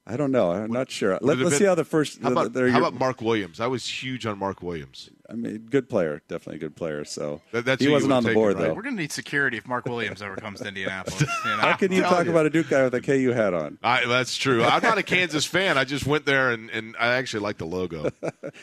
I 0.09 0.17
don't 0.17 0.33
know. 0.33 0.51
I'm 0.51 0.73
not 0.73 0.91
sure. 0.91 1.19
Let, 1.21 1.39
us 1.39 1.59
see 1.59 1.65
how 1.65 1.75
the 1.75 1.85
first. 1.85 2.23
How 2.23 2.33
about, 2.33 2.55
the, 2.55 2.71
how 2.71 2.79
about 2.79 2.95
Mark 2.95 3.21
Williams? 3.21 3.61
I 3.61 3.67
was 3.67 3.87
huge 3.87 4.25
on 4.25 4.39
Mark 4.39 4.63
Williams. 4.63 5.11
I 5.31 5.35
mean, 5.35 5.69
good 5.71 5.91
player, 5.91 6.23
definitely 6.27 6.57
a 6.57 6.59
good 6.61 6.75
player. 6.75 7.05
So 7.05 7.43
that, 7.53 7.67
that's 7.67 7.83
he 7.83 7.91
wasn't 7.91 8.15
on 8.15 8.25
the 8.25 8.33
board 8.33 8.55
right? 8.55 8.69
though. 8.69 8.75
We're 8.75 8.81
going 8.81 8.97
to 8.97 9.03
need 9.03 9.13
security 9.13 9.59
if 9.59 9.69
Mark 9.69 9.85
Williams 9.85 10.23
ever 10.23 10.37
comes 10.37 10.61
to 10.61 10.69
Indianapolis. 10.69 11.21
You 11.45 11.57
know? 11.57 11.63
How 11.63 11.75
can 11.75 11.93
you 11.93 12.03
talk 12.03 12.25
you. 12.25 12.31
about 12.31 12.47
a 12.47 12.51
Duke 12.51 12.69
guy 12.69 12.83
with 12.85 12.95
a 12.95 13.01
KU 13.01 13.33
hat 13.33 13.55
on? 13.55 13.79
I, 13.83 14.07
that's 14.07 14.37
true. 14.37 14.65
I'm 14.65 14.83
not 14.83 14.99
a 14.99 15.03
Kansas 15.03 15.45
fan. 15.45 15.79
I 15.79 15.85
just 15.85 16.07
went 16.07 16.27
there 16.27 16.51
and, 16.51 16.71
and 16.71 16.97
I 16.99 17.15
actually 17.15 17.41
like 17.41 17.59
the 17.59 17.67
logo. 17.67 18.11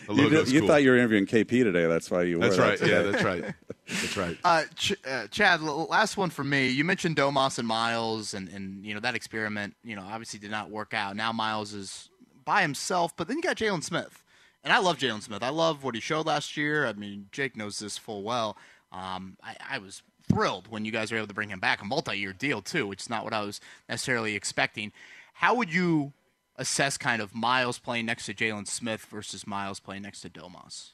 The 0.08 0.14
you, 0.14 0.30
did, 0.30 0.50
you 0.50 0.60
cool. 0.60 0.70
thought 0.70 0.84
you 0.84 0.92
were 0.92 0.98
interviewing 0.98 1.26
KP 1.26 1.48
today. 1.48 1.86
That's 1.88 2.10
why 2.10 2.24
you. 2.24 2.40
That's 2.40 2.58
were 2.58 2.64
right. 2.64 2.82
Yeah, 2.82 3.02
that's 3.04 3.24
right. 3.24 3.54
That's 3.88 4.18
right. 4.18 4.38
Uh, 4.44 4.64
Ch- 4.76 4.96
uh, 5.08 5.28
Chad, 5.28 5.62
last 5.62 6.18
one 6.18 6.30
for 6.30 6.44
me. 6.44 6.70
You 6.70 6.84
mentioned 6.84 7.16
Domas 7.16 7.60
and 7.60 7.68
Miles, 7.68 8.34
and, 8.34 8.50
and 8.50 8.86
you 8.86 8.94
know 8.94 9.00
that 9.00 9.16
experiment. 9.16 9.76
You 9.84 9.96
know, 9.96 10.04
obviously 10.04 10.40
did 10.40 10.52
not 10.52 10.70
work 10.70 10.94
out. 10.94 11.16
Now 11.16 11.32
Miles 11.32 11.74
is 11.74 12.10
by 12.44 12.62
himself, 12.62 13.16
but 13.16 13.28
then 13.28 13.38
you 13.38 13.44
got 13.44 13.58
Jalen 13.58 13.84
Smith. 13.84 14.24
And 14.64 14.74
I 14.74 14.80
love 14.80 14.98
Jalen 14.98 15.22
Smith. 15.22 15.44
I 15.44 15.50
love 15.50 15.84
what 15.84 15.94
he 15.94 16.02
showed 16.02 16.26
last 16.26 16.58
year. 16.58 16.88
I 16.88 16.94
mean, 16.94 17.28
Jake 17.32 17.56
knows 17.56 17.78
this 17.78 18.00
full 18.00 18.24
well. 18.24 18.58
Um, 18.92 19.38
I, 19.44 19.56
I, 19.70 19.78
was 19.78 20.02
thrilled 20.28 20.70
when 20.70 20.86
you 20.86 20.92
guys 20.92 21.12
were 21.12 21.18
able 21.18 21.28
to 21.28 21.34
bring 21.34 21.50
him 21.50 21.60
back, 21.60 21.82
a 21.82 21.86
multi-year 21.86 22.34
deal 22.34 22.62
too, 22.62 22.88
which 22.88 23.02
is 23.02 23.10
not 23.10 23.24
what 23.24 23.34
I 23.34 23.42
was 23.42 23.62
necessarily 23.90 24.36
expecting. 24.36 24.92
How 25.34 25.54
would 25.56 25.72
you 25.72 26.14
assess 26.56 26.98
kind 26.98 27.22
of 27.22 27.36
Miles 27.36 27.78
playing 27.78 28.06
next 28.06 28.26
to 28.28 28.34
Jalen 28.34 28.68
Smith 28.68 29.06
versus 29.06 29.46
Miles 29.46 29.80
playing 29.80 30.02
next 30.04 30.22
to 30.22 30.30
Domas? 30.30 30.92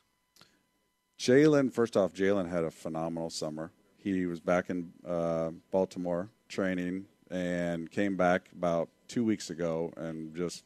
Jalen, 1.21 1.71
first 1.71 1.95
off, 1.95 2.13
Jalen 2.13 2.49
had 2.49 2.63
a 2.63 2.71
phenomenal 2.71 3.29
summer. 3.29 3.69
He 3.99 4.25
was 4.25 4.39
back 4.39 4.71
in 4.71 4.91
uh, 5.07 5.51
Baltimore 5.69 6.29
training 6.49 7.05
and 7.29 7.91
came 7.91 8.17
back 8.17 8.49
about 8.57 8.89
two 9.07 9.23
weeks 9.23 9.51
ago 9.51 9.93
and 9.97 10.35
just 10.35 10.63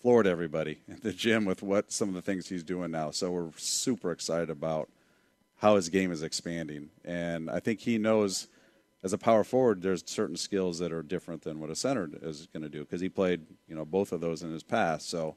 floored 0.00 0.26
everybody 0.26 0.80
at 0.90 1.02
the 1.02 1.12
gym 1.12 1.44
with 1.44 1.62
what 1.62 1.92
some 1.92 2.08
of 2.08 2.16
the 2.16 2.22
things 2.22 2.48
he's 2.48 2.64
doing 2.64 2.90
now. 2.90 3.12
So 3.12 3.30
we're 3.30 3.50
super 3.56 4.10
excited 4.10 4.50
about 4.50 4.90
how 5.58 5.76
his 5.76 5.88
game 5.88 6.10
is 6.10 6.24
expanding, 6.24 6.90
and 7.04 7.48
I 7.48 7.60
think 7.60 7.78
he 7.78 7.96
knows 7.96 8.48
as 9.04 9.12
a 9.12 9.18
power 9.18 9.44
forward, 9.44 9.82
there's 9.82 10.02
certain 10.04 10.36
skills 10.36 10.80
that 10.80 10.90
are 10.90 11.04
different 11.04 11.42
than 11.42 11.60
what 11.60 11.70
a 11.70 11.76
center 11.76 12.10
is 12.22 12.48
going 12.52 12.64
to 12.64 12.68
do 12.68 12.80
because 12.80 13.00
he 13.00 13.08
played, 13.08 13.46
you 13.68 13.76
know, 13.76 13.84
both 13.84 14.10
of 14.10 14.20
those 14.20 14.42
in 14.42 14.52
his 14.52 14.64
past. 14.64 15.08
So, 15.08 15.36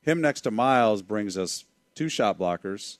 him 0.00 0.22
next 0.22 0.42
to 0.42 0.50
Miles 0.50 1.02
brings 1.02 1.36
us 1.36 1.66
two 1.94 2.08
shot 2.08 2.38
blockers, 2.38 2.96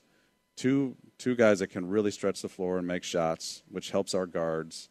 two 0.57 0.97
two 1.19 1.35
guys 1.35 1.59
that 1.61 1.69
can 1.69 1.89
really 1.89 2.11
stretch 2.11 2.43
the 2.43 2.49
floor 2.49 2.79
and 2.79 2.87
make 2.87 3.05
shots, 3.05 3.63
which 3.71 3.91
helps 3.91 4.15
our 4.15 4.27
guards. 4.27 4.89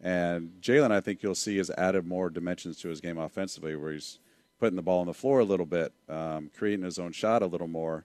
And 0.00 0.52
Jalen, 0.60 0.90
I 0.90 1.00
think 1.00 1.22
you'll 1.22 1.34
see, 1.34 1.56
has 1.58 1.70
added 1.70 2.06
more 2.06 2.30
dimensions 2.30 2.80
to 2.80 2.88
his 2.88 3.00
game 3.00 3.18
offensively, 3.18 3.74
where 3.76 3.92
he's 3.92 4.18
putting 4.60 4.76
the 4.76 4.82
ball 4.82 5.00
on 5.00 5.06
the 5.06 5.14
floor 5.14 5.40
a 5.40 5.44
little 5.44 5.66
bit, 5.66 5.92
um, 6.08 6.50
creating 6.56 6.84
his 6.84 6.98
own 6.98 7.12
shot 7.12 7.42
a 7.42 7.46
little 7.46 7.68
more. 7.68 8.04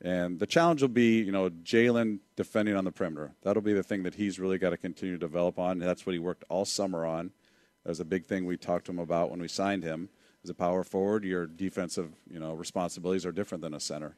And 0.00 0.38
the 0.38 0.46
challenge 0.46 0.80
will 0.80 0.88
be, 0.88 1.20
you 1.20 1.32
know, 1.32 1.50
Jalen 1.50 2.20
defending 2.36 2.76
on 2.76 2.84
the 2.84 2.92
perimeter. 2.92 3.32
That'll 3.42 3.62
be 3.62 3.72
the 3.72 3.82
thing 3.82 4.04
that 4.04 4.14
he's 4.14 4.38
really 4.38 4.58
got 4.58 4.70
to 4.70 4.76
continue 4.76 5.16
to 5.16 5.18
develop 5.18 5.58
on. 5.58 5.78
That's 5.78 6.06
what 6.06 6.12
he 6.12 6.20
worked 6.20 6.44
all 6.48 6.64
summer 6.64 7.04
on. 7.04 7.32
That 7.82 7.90
was 7.90 8.00
a 8.00 8.04
big 8.04 8.24
thing 8.24 8.44
we 8.44 8.56
talked 8.56 8.86
to 8.86 8.92
him 8.92 9.00
about 9.00 9.30
when 9.30 9.40
we 9.40 9.48
signed 9.48 9.82
him. 9.82 10.08
As 10.44 10.50
a 10.50 10.54
power 10.54 10.84
forward, 10.84 11.24
your 11.24 11.46
defensive, 11.46 12.12
you 12.30 12.38
know, 12.38 12.54
responsibilities 12.54 13.26
are 13.26 13.32
different 13.32 13.62
than 13.62 13.74
a 13.74 13.80
center. 13.80 14.14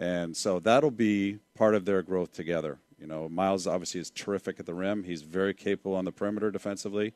And 0.00 0.34
so 0.34 0.58
that'll 0.58 0.90
be 0.90 1.38
part 1.54 1.74
of 1.74 1.84
their 1.84 2.00
growth 2.00 2.32
together. 2.32 2.78
You 2.98 3.06
know, 3.06 3.28
Miles 3.28 3.66
obviously 3.66 4.00
is 4.00 4.10
terrific 4.10 4.58
at 4.58 4.64
the 4.64 4.72
rim. 4.72 5.04
He's 5.04 5.20
very 5.20 5.52
capable 5.52 5.94
on 5.94 6.06
the 6.06 6.12
perimeter 6.12 6.50
defensively. 6.50 7.12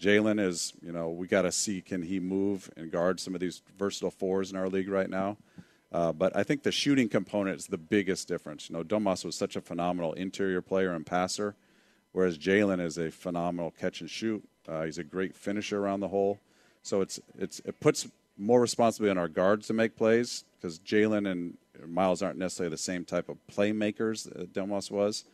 Jalen 0.00 0.40
is, 0.40 0.72
you 0.82 0.92
know, 0.92 1.10
we 1.10 1.26
got 1.26 1.42
to 1.42 1.52
see 1.52 1.82
can 1.82 2.02
he 2.02 2.18
move 2.18 2.70
and 2.74 2.90
guard 2.90 3.20
some 3.20 3.34
of 3.34 3.40
these 3.40 3.60
versatile 3.78 4.10
fours 4.10 4.50
in 4.50 4.56
our 4.56 4.68
league 4.68 4.88
right 4.88 5.10
now. 5.10 5.36
Uh, 5.92 6.10
but 6.10 6.34
I 6.34 6.42
think 6.42 6.62
the 6.62 6.72
shooting 6.72 7.10
component 7.10 7.58
is 7.58 7.66
the 7.66 7.76
biggest 7.76 8.28
difference. 8.28 8.70
You 8.70 8.76
know, 8.76 8.82
Domas 8.82 9.26
was 9.26 9.36
such 9.36 9.54
a 9.54 9.60
phenomenal 9.60 10.14
interior 10.14 10.62
player 10.62 10.94
and 10.94 11.04
passer, 11.04 11.54
whereas 12.12 12.38
Jalen 12.38 12.80
is 12.80 12.96
a 12.96 13.10
phenomenal 13.10 13.70
catch 13.70 14.00
and 14.00 14.08
shoot. 14.08 14.42
Uh, 14.66 14.84
he's 14.84 14.96
a 14.96 15.04
great 15.04 15.36
finisher 15.36 15.78
around 15.78 16.00
the 16.00 16.08
hole. 16.08 16.40
So 16.82 17.02
it's 17.02 17.20
it's 17.38 17.60
it 17.66 17.78
puts 17.78 18.08
more 18.38 18.60
responsibility 18.60 19.10
on 19.10 19.18
our 19.18 19.28
guards 19.28 19.66
to 19.66 19.74
make 19.74 19.96
plays 19.96 20.44
because 20.56 20.78
Jalen 20.78 21.30
and 21.30 21.58
Miles 21.86 22.22
aren't 22.22 22.38
necessarily 22.38 22.70
the 22.70 22.78
same 22.78 23.04
type 23.04 23.28
of 23.28 23.38
playmakers 23.50 24.24
that 24.24 24.52
Domas 24.52 24.90
was. 24.90 25.24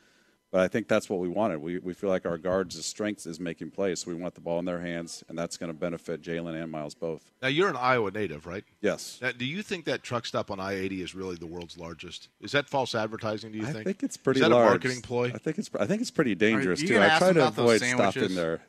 But 0.50 0.62
I 0.62 0.68
think 0.68 0.88
that's 0.88 1.10
what 1.10 1.20
we 1.20 1.28
wanted. 1.28 1.60
We, 1.60 1.78
we 1.78 1.92
feel 1.92 2.08
like 2.08 2.24
our 2.24 2.38
guards' 2.38 2.82
strength 2.84 3.26
is 3.26 3.38
making 3.38 3.70
plays. 3.70 4.00
So 4.00 4.10
we 4.10 4.16
want 4.16 4.34
the 4.34 4.40
ball 4.40 4.58
in 4.58 4.64
their 4.64 4.80
hands, 4.80 5.22
and 5.28 5.38
that's 5.38 5.58
going 5.58 5.70
to 5.70 5.78
benefit 5.78 6.22
Jalen 6.22 6.60
and 6.60 6.72
Miles 6.72 6.94
both. 6.94 7.30
Now, 7.42 7.48
you're 7.48 7.68
an 7.68 7.76
Iowa 7.76 8.10
native, 8.10 8.46
right? 8.46 8.64
Yes. 8.80 9.18
Now, 9.20 9.32
do 9.32 9.44
you 9.44 9.62
think 9.62 9.84
that 9.84 10.02
truck 10.02 10.24
stop 10.24 10.50
on 10.50 10.58
I 10.58 10.72
80 10.76 11.02
is 11.02 11.14
really 11.14 11.36
the 11.36 11.46
world's 11.46 11.76
largest? 11.76 12.28
Is 12.40 12.52
that 12.52 12.66
false 12.66 12.94
advertising, 12.94 13.52
do 13.52 13.58
you 13.58 13.64
I 13.64 13.72
think? 13.72 13.80
I 13.80 13.84
think 13.84 14.02
it's 14.02 14.16
pretty 14.16 14.40
large. 14.40 14.46
is 14.46 14.50
that 14.50 14.56
large. 14.56 14.66
a 14.66 14.70
marketing 14.70 15.02
ploy? 15.02 15.32
I 15.34 15.38
think 15.38 15.58
it's, 15.58 15.70
I 15.78 15.86
think 15.86 16.00
it's 16.00 16.10
pretty 16.10 16.34
dangerous, 16.34 16.80
too. 16.80 16.98
I 16.98 17.18
try 17.18 17.34
to 17.34 17.48
avoid 17.48 17.82
stopping 17.82 18.34
there. 18.34 18.62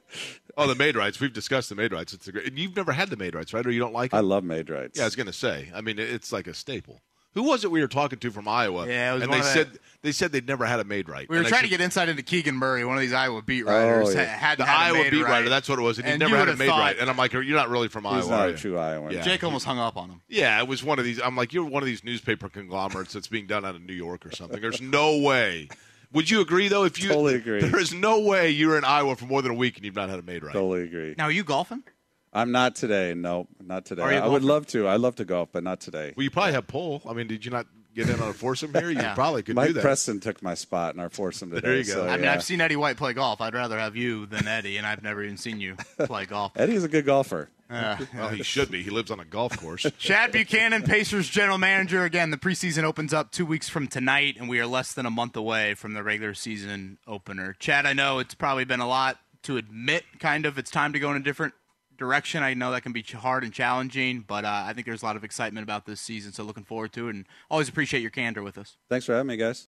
Oh, 0.58 0.67
the 0.67 0.75
Maid-Rites. 0.75 1.21
We've 1.21 1.32
discussed 1.32 1.69
the 1.69 1.75
Maid-Rites. 1.75 2.13
It's 2.13 2.27
a 2.27 2.34
great, 2.34 2.47
and 2.47 2.60
you've 2.60 2.75
never 2.75 2.91
had 2.91 3.10
the 3.10 3.15
Maid-Rites, 3.15 3.53
right? 3.53 3.65
Or 3.65 3.71
you 3.71 3.79
don't 3.79 3.93
like 3.93 4.12
it? 4.12 4.17
I 4.17 4.19
love 4.19 4.43
Maid-Rites. 4.43 4.97
Yeah, 4.97 5.03
I 5.03 5.08
was 5.08 5.15
going 5.15 5.27
to 5.27 5.34
say. 5.34 5.71
I 5.73 5.79
mean, 5.79 5.97
it's 5.97 6.34
like 6.34 6.47
a 6.47 6.53
staple. 6.53 6.99
Who 7.34 7.44
was 7.44 7.63
it 7.63 7.70
we 7.72 7.80
were 7.82 7.88
talking 7.88 8.18
to 8.20 8.32
from 8.32 8.48
Iowa? 8.48 8.88
Yeah, 8.88 9.13
and 9.15 9.32
they 9.32 9.42
said 9.42 9.78
they 10.02 10.12
said 10.12 10.32
they'd 10.32 10.48
never 10.48 10.65
had 10.65 10.80
a 10.80 10.84
Maid-Rite. 10.84 11.30
We 11.30 11.36
were 11.36 11.39
and 11.42 11.48
trying 11.48 11.60
said, 11.60 11.65
to 11.65 11.70
get 11.70 11.82
insight 11.82 12.10
into 12.10 12.24
Keegan 12.24 12.56
Murray, 12.56 12.84
one 12.86 12.96
of 12.96 13.02
these 13.02 13.13
Iowa 13.13 13.42
beat 13.42 13.65
writers. 13.65 14.10
Oh, 14.10 14.12
yeah. 14.12 14.24
had 14.24 14.58
the 14.58 14.65
had 14.65 14.94
Iowa 14.94 15.10
beat 15.12 15.22
right. 15.24 15.30
writer. 15.30 15.50
That's 15.50 15.70
what 15.70 15.78
it 15.78 15.82
was, 15.84 16.00
and, 16.00 16.08
And 16.08 16.22
he 16.22 16.28
you 16.28 16.32
never 16.34 16.39
had 16.39 16.48
a 16.48 16.52
would've 16.54 16.68
thought- 16.68 16.78
Maid-Rite. 16.80 17.00
And 17.00 17.10
I'm 17.10 17.18
like, 17.18 17.34
you're 17.34 17.44
not 17.44 17.70
really 17.70 17.88
from 17.88 18.06
He's 18.06 18.26
Iowa, 18.26 18.30
not 18.30 18.50
are 18.50 18.54
a 18.54 18.58
true 18.58 18.78
Iowan. 18.78 19.12
Yeah. 19.12 19.22
Jake 19.22 19.44
almost 19.44 19.65
hung 19.65 19.78
up 19.78 19.96
on 19.96 20.10
him. 20.10 20.22
Yeah, 20.28 20.60
it 20.60 20.68
was 20.68 20.84
one 20.84 20.98
of 20.98 21.06
these. 21.06 21.22
I'm 21.22 21.36
like, 21.36 21.54
you're 21.54 21.65
one 21.65 21.84
of 21.84 21.88
these 21.88 22.04
newspaper 22.04 22.50
conglomerates 22.50 23.13
that's 23.13 23.28
being 23.28 23.46
done 23.46 23.63
out 23.63 23.76
of 23.76 23.84
New 23.84 23.94
York 23.94 24.26
or 24.26 24.32
something. 24.32 24.60
There's 24.60 24.82
no 24.82 25.18
way. 25.20 25.70
Would 26.13 26.30
you 26.30 26.42
agree 26.42 26.68
though? 26.70 26.86
If 26.86 27.02
you 27.02 27.10
Totally 27.10 27.36
agree. 27.36 27.62
there 27.62 27.80
is 27.80 27.94
no 27.94 28.20
way 28.22 28.50
you're 28.50 28.78
in 28.78 28.84
Iowa 28.84 29.15
for 29.15 29.26
more 29.26 29.42
than 29.44 29.52
a 29.52 29.56
week 29.56 29.76
and 29.76 29.86
you've 29.86 29.96
not 29.96 30.10
had 30.10 30.18
a 30.18 30.24
Maid-Rite. 30.24 30.54
Totally 30.54 30.84
agree. 30.84 31.13
Now, 31.18 31.26
are 31.26 31.32
you 31.32 31.44
golfing? 31.44 31.84
I'm 32.32 32.52
not 32.52 32.76
today. 32.76 33.13
No, 33.15 33.48
not 33.63 33.86
today. 33.86 34.02
Are 34.04 34.13
you 34.13 34.20
I 34.20 34.28
would 34.28 34.44
love 34.44 34.68
to. 34.68 34.88
I 34.88 34.98
love 34.98 35.15
to 35.15 35.26
golf, 35.26 35.50
but 35.52 35.63
not 35.63 35.80
today. 35.80 36.13
Well, 36.15 36.24
you 36.24 36.30
probably 36.30 36.54
have 36.54 36.68
pole. 36.68 37.02
I 37.08 37.13
mean, 37.13 37.28
did 37.28 37.44
you 37.46 37.52
not 37.52 37.65
get 37.96 38.08
in 38.08 38.20
on 38.22 38.30
a 38.30 38.34
foursome 38.34 38.72
here? 38.74 38.89
You 38.92 38.98
Yeah. 39.02 39.15
probably 39.15 39.42
could 39.42 39.56
Mike 39.56 39.68
do 39.70 39.74
that. 39.74 39.82
Preston 39.82 40.20
took 40.20 40.42
my 40.44 40.54
spot 40.54 40.94
in 40.94 41.00
our 41.00 41.10
foursome 41.10 41.50
today. 41.50 41.62
There 41.68 41.78
you 41.78 41.84
go. 41.86 41.94
so, 41.94 42.08
I 42.08 42.15
mean, 42.18 42.26
yeah. 42.26 42.34
I've 42.34 42.44
seen 42.44 42.62
Eddie 42.62 42.76
White 42.76 42.98
play 42.98 43.13
golf. 43.13 43.42
I'd 43.42 43.54
rather 43.56 43.80
have 43.80 43.96
you 43.96 44.28
than 44.28 44.48
Eddie, 44.48 44.78
and 44.78 44.86
I've 44.86 45.02
never 45.02 45.24
even 45.24 45.38
seen 45.38 45.60
you 45.60 45.76
play 46.00 46.26
golf. 46.26 46.52
Eddie's 46.56 46.84
a 46.84 46.88
good 46.88 47.06
golfer. 47.06 47.50
Uh, 47.68 47.98
well, 48.15 48.30
he 48.30 48.42
should 48.44 48.70
be. 48.72 48.82
He 48.84 48.89
lives 48.92 49.10
on 49.12 49.20
a 49.20 49.26
golf 49.26 49.58
course. 49.60 49.86
Chad 49.98 50.32
Buchanan, 50.32 50.84
Pacers 50.84 51.28
general 51.30 51.58
manager. 51.58 52.04
Again, 52.04 52.30
the 52.32 52.38
preseason 52.38 52.84
opens 52.84 53.13
up 53.13 53.32
two 53.32 53.46
weeks 53.46 53.70
from 53.70 53.88
tonight, 53.88 54.38
and 54.39 54.48
we 54.50 54.60
are 54.60 54.65
less 54.68 54.94
than 54.94 55.06
a 55.08 55.12
month 55.12 55.36
away 55.36 55.74
from 55.76 55.94
the 55.94 56.04
regular 56.04 56.34
season 56.36 56.98
opener. 57.08 57.56
Chad, 57.60 57.86
I 57.88 57.94
know 57.94 58.20
it's 58.20 58.34
probably 58.36 58.65
been 58.65 58.80
a 58.80 58.88
lot 58.88 59.20
to 59.44 59.58
admit, 59.58 60.04
kind 60.20 60.46
of. 60.46 60.58
It's 60.58 60.72
time 60.72 60.94
to 60.94 61.00
go 61.00 61.10
in 61.12 61.18
a 61.18 61.20
different 61.20 61.54
direction. 62.00 62.42
I 62.42 62.54
know 62.56 62.72
that 62.72 62.82
can 62.82 62.94
be 62.94 63.04
hard 63.04 63.44
and 63.44 63.54
challenging, 63.54 64.26
but 64.28 64.46
uh, 64.46 64.64
I 64.66 64.74
think 64.74 64.88
there's 64.88 65.04
a 65.04 65.06
lot 65.06 65.16
of 65.16 65.24
excitement 65.24 65.64
about 65.64 65.86
this 65.86 66.02
season, 66.02 66.32
so 66.34 66.44
looking 66.44 66.64
forward 66.64 66.94
to 66.94 67.08
it, 67.08 67.16
and 67.16 67.26
always 67.52 67.70
appreciate 67.70 68.02
your 68.02 68.12
candor 68.12 68.42
with 68.42 68.58
us. 68.58 68.78
Thanks 68.90 69.06
for 69.06 69.14
having 69.14 69.28
me, 69.28 69.38
guys. 69.38 69.68